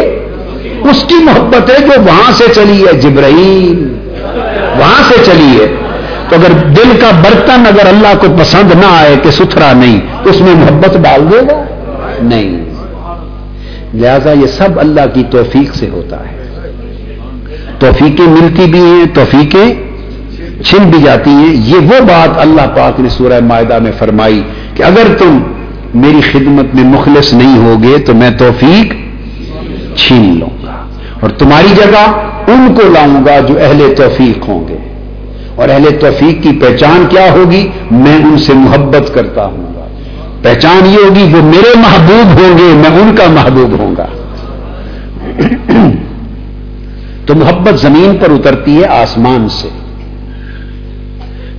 [0.90, 3.96] اس کی محبت ہے جو وہاں سے چلی ہے، جبرائیل۔
[4.78, 5.91] وہاں سے چلی ہے۔
[6.32, 10.30] تو اگر دل کا برتن اگر اللہ کو پسند نہ آئے کہ ستھرا نہیں تو
[10.30, 11.64] اس میں محبت ڈال دے گا؟
[12.22, 12.64] نہیں۔
[13.94, 16.36] لہذا یہ سب اللہ کی توفیق سے ہوتا ہے۔
[17.78, 19.74] توفیقیں ملتی بھی ہیں، توفیقیں
[20.62, 24.42] چھن بھی جاتی ہیں۔ یہ وہ بات اللہ پاک نے سورہ معدہ میں فرمائی
[24.74, 25.42] کہ اگر تم
[25.94, 28.92] میری خدمت میں مخلص نہیں ہوگے تو میں توفیق
[29.98, 30.88] چھین لوں گا۔
[31.20, 32.12] اور تمہاری جگہ
[32.50, 34.91] ان کو لاؤں گا جو اہل توفیق ہوں گے۔
[35.54, 39.86] اور اہل توفیق کی پہچان کیا ہوگی؟ میں ان سے محبت کرتا ہوں گا۔
[40.42, 44.06] پہچان یہ ہوگی، وہ میرے محبوب ہوں گے، میں ان کا محبوب ہوں گا۔
[47.26, 49.68] تو محبت زمین پر اترتی ہے آسمان سے۔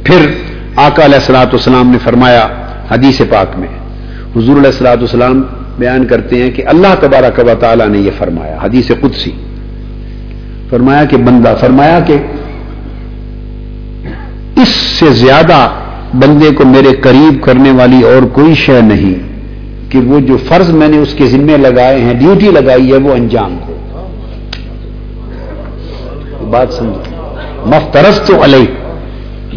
[0.04, 0.32] پھر
[0.76, 2.48] آقا علیہ السلاۃ والسلام نے فرمایا
[2.92, 3.68] حدیث پاک میں،
[4.36, 5.42] حضور علیہ السلاۃ والسلام
[5.80, 9.32] بیان کرتے ہیں کہ اللہ تبارک و تعالیٰ نے یہ فرمایا، حدیث قدسی۔
[10.70, 12.18] فرمایا کہ بندہ، فرمایا کہ
[14.62, 15.68] اس سے زیادہ
[16.14, 19.16] بندے کو میرے قریب کرنے والی اور کوئی شے نہیں
[19.92, 23.14] کہ وہ جو فرض میں نے اس کے ذمے لگائے ہیں، ڈیوٹی لگائی ہے، وہ
[23.14, 23.74] انجام کو
[26.46, 27.10] بات سمجھ
[27.68, 28.66] مفترس تو علیہ،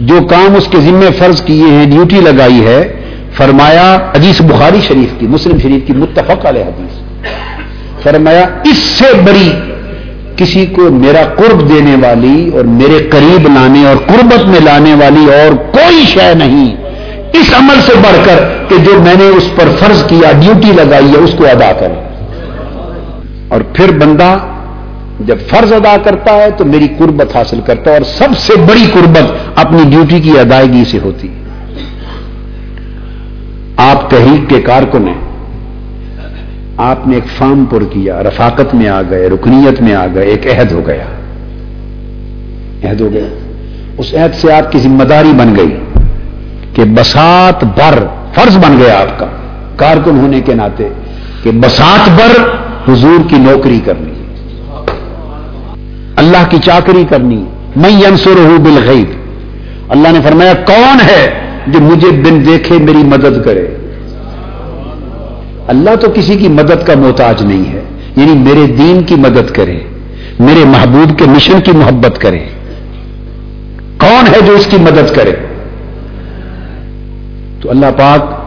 [0.07, 2.81] جو کام اس کے ذمے فرض کیے ہیں، ڈیوٹی لگائی ہے،
[3.37, 3.87] فرمایا،
[4.17, 9.51] حدیث بخاری شریف کی، مسلم شریف کی، متفق علیہ حدیث۔ فرمایا، اس سے بڑی
[10.37, 15.25] کسی کو میرا قرب دینے والی اور میرے قریب لانے اور قربت میں لانے والی
[15.35, 16.75] اور کوئی شے نہیں
[17.33, 21.11] اس عمل سے بڑھ کر کہ جو میں نے اس پر فرض کیا، ڈیوٹی لگائی
[21.13, 21.95] ہے، اس کو ادا کرے
[23.49, 24.37] اور پھر بندہ
[25.21, 28.87] جب فرض ادا کرتا ہے تو میری قربت حاصل کرتا ہے اور سب سے بڑی
[28.93, 31.29] قربت اپنی ڈیوٹی کی ادائیگی سے ہوتی
[33.77, 35.21] آپ تحریک کے کارکن ہیں۔
[36.77, 40.47] آپ نے ایک فارم پر کیا، رفاقت میں آ گئے، رکنیت میں آ گئے، ایک
[40.47, 41.05] عہد ہو گیا۔
[42.91, 43.27] عہد ہو گیا۔
[43.99, 45.77] اس عہد سے آپ کی ذمہ داری بن گئی
[46.75, 49.27] کہ بسات بر فرض بن گیا آپ کا۔
[49.77, 50.89] کارکن ہونے کے ناطے
[51.43, 52.43] کہ بسات بر
[52.93, 54.13] حضور کی نوکری کرنی
[56.17, 57.45] اللہ کی چاکری کرنی
[57.77, 59.11] میں انسر ہوں بالغیب۔
[59.89, 61.31] اللہ نے فرمایا، کون ہے
[61.67, 63.67] جو مجھے بن دیکھے میری مدد کرے؟
[65.69, 67.83] اللہ تو کسی کی مدد کا محتاج نہیں ہے
[68.17, 69.79] یعنی میرے دین کی مدد کرے،
[70.39, 72.39] میرے محبوب کے مشن کی محبت کرے۔
[73.99, 75.33] کون ہے جو اس کی مدد کرے؟
[77.61, 78.47] تو اللہ پاک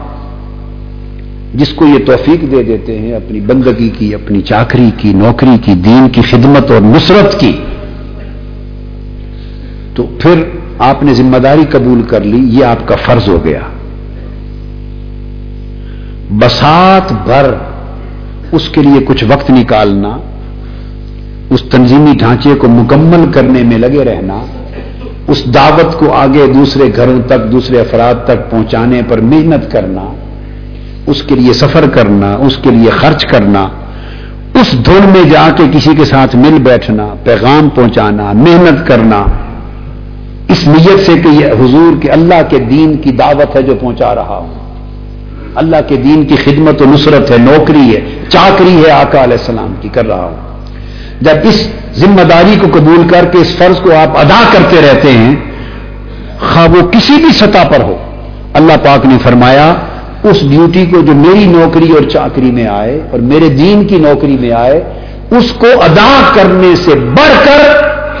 [1.54, 5.74] جس کو یہ توفیق دے دیتے ہیں، اپنی بندگی کی، اپنی چاکری کی، نوکری کی،
[5.74, 7.52] دین کی خدمت اور نصرت کی،
[9.94, 10.42] تو پھر
[10.78, 13.60] آپ نے ذمہ داری قبول کر لی، یہ آپ کا فرض ہو گیا۔
[16.30, 17.50] بسات بھر
[18.52, 20.08] اس کے لیے کچھ وقت نکالنا،
[21.50, 24.38] اس تنظیمی ڈھانچے کو مکمل کرنے میں لگے رہنا،
[25.28, 30.04] اس دعوت کو آگے دوسرے گھروں تک، دوسرے افراد تک پہنچانے پر محنت کرنا،
[31.06, 33.68] اس کے لیے سفر کرنا، اس کے لیے خرچ کرنا،
[34.54, 39.24] اس دھن میں جا کے کسی کے ساتھ مل بیٹھنا، پیغام پہنچانا، محنت کرنا،
[40.48, 44.14] اس نیت سے کہ یہ حضور کے اللہ کے دین کی دعوت ہے جو پہنچا
[44.14, 44.59] رہا ہوں۔
[45.54, 49.74] اللہ کے دین کی خدمت و نصرت ہے، نوکری ہے، چاکری ہے، آقا علیہ السلام
[49.80, 50.36] کی، کر رہا ہوں۔
[51.20, 55.10] جب اس ذمہ داری کو قبول کر کے اس فرض کو آپ ادا کرتے رہتے
[55.10, 55.34] ہیں،
[56.38, 57.96] خواہ وہ کسی بھی سطح پر ہو،
[58.54, 59.74] اللہ پاک نے فرمایا،
[60.24, 64.36] اس ڈیوٹی کو جو میری نوکری اور چاکری میں آئے اور میرے دین کی نوکری
[64.40, 64.82] میں آئے،
[65.30, 67.60] اس کو ادا کرنے سے بڑھ کر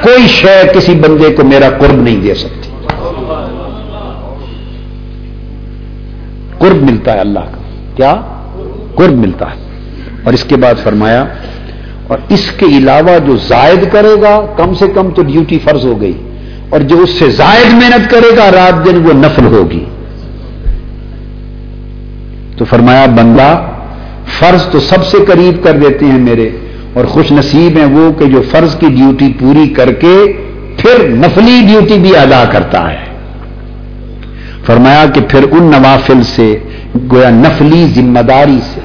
[0.02, 2.70] کوئی شے کسی بندے کو میرا قرب نہیں دے سکتی۔
[6.60, 7.58] قرب ملتا ہے اللہ کا۔
[7.96, 8.14] کیا؟
[8.94, 9.60] قرب ملتا ہے۔
[10.24, 11.24] اور اس کے بعد فرمایا،
[12.06, 16.00] اور اس کے علاوہ جو زائد کرے گا، کم سے کم تو ڈیوٹی فرض ہو
[16.00, 16.12] گئی۔
[16.70, 19.84] اور جو اس سے زائد محنت کرے گا، رات دن وہ نفل ہوگی۔
[22.56, 23.62] تو فرمایا، بندہ،
[24.38, 26.50] فرض تو سب سے قریب کر دیتے ہیں میرے۔
[26.94, 30.32] اور خوش نصیب ہیں وہ کہ جو فرض کی ڈیوٹی پوری کر کے،
[30.76, 33.09] پھر نفلی ڈیوٹی بھی ادا کرتا ہے۔
[34.66, 36.58] فرمایا کہ پھر ان نوافل سے،
[37.12, 38.80] گویا نفلی ذمہ داری سے۔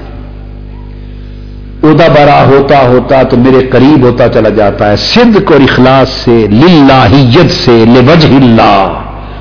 [1.84, 6.48] ادا برا ہوتا ہوتا تو میرے قریب ہوتا چلا جاتا ہے۔ صدق اور اخلاص سے،
[6.48, 8.94] للہیت سے، لوجہ اللہ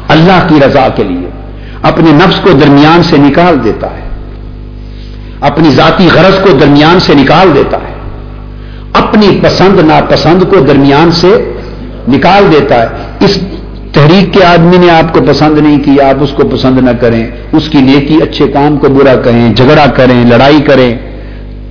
[0.08, 1.30] اللہ کی رضا کے لیے۔
[1.82, 4.08] اپنے نفس کو درمیان سے نکال دیتا ہے۔
[5.40, 7.94] اپنی ذاتی غرض کو درمیان سے نکال دیتا ہے۔
[8.92, 11.52] اپنی پسند، ناپسند کو درمیان سے
[12.08, 12.86] نکال دیتا ہے۔
[13.20, 13.38] اس
[13.94, 17.26] تحریک کے آدمی نے آپ کو پسند نہیں کیا آپ اس کو پسند نہ کریں۔
[17.52, 20.98] اس کی نیکی، اچھے کام کو برا کہیں جھگڑا کریں، لڑائی کریں،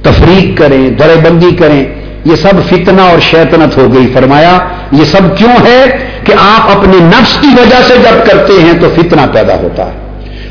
[0.02, 1.86] تفریق کریں، درے بندی کریں۔
[2.26, 4.60] یہ سب فتنہ اور شیطنت ہو گئی۔ فرمایا،
[4.92, 8.90] یہ سب کیوں ہے کہ آپ اپنے نفس کی وجہ سے جب کرتے ہیں تو
[8.96, 10.04] فتنہ پیدا ہوتا ہے۔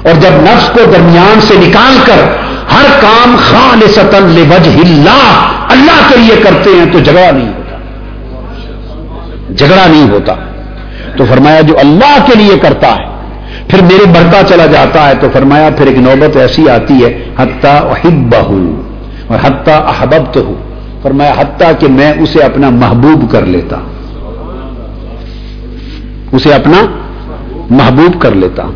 [0.05, 2.37] اور جب نفس کو درمیان سے نکال کر
[2.75, 7.77] ہر کام خان ستن اللہ اللہ کے لیے کرتے ہیں تو جھگڑا نہیں ہوتا۔
[9.55, 10.35] جھگڑا نہیں ہوتا۔
[11.17, 13.13] تو فرمایا جو اللہ کے لیے کرتا ہے،
[13.69, 17.67] پھر میرے بڑھتا چلا جاتا ہے، تو فرمایا پھر ایک نوبت ایسی آتی ہے حتہ
[17.67, 18.53] احبہ
[19.27, 20.55] اور حتہ احبت ہوں
[21.03, 23.77] فرمایا حتیٰ کہ میں اسے اپنا محبوب کر لیتا۔
[26.33, 26.87] اسے اپنا
[27.71, 28.73] محبوب کر لیتا۔ ہوں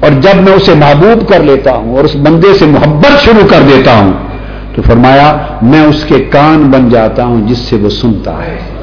[0.00, 3.60] اور جب میں اسے محبوب کر لیتا ہوں اور اس بندے سے محبت شروع کر
[3.68, 4.12] دیتا ہوں،
[4.74, 8.73] تو فرمایا میں اس کے کان بن جاتا ہوں جس سے وہ سنتا ہے۔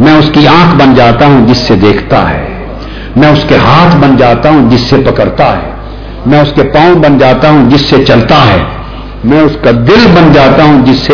[0.00, 2.64] میں اس کی آنکھ بن جاتا ہوں جس سے دیکھتا ہے۔
[3.16, 5.70] میں اس کے ہاتھ بن جاتا ہوں جس سے پکڑتا ہے۔
[6.26, 8.64] میں اس کے پاؤں بن جاتا ہوں جس سے چلتا ہے۔
[9.24, 11.12] میں اس کا دل بن جاتا ہوں جس سے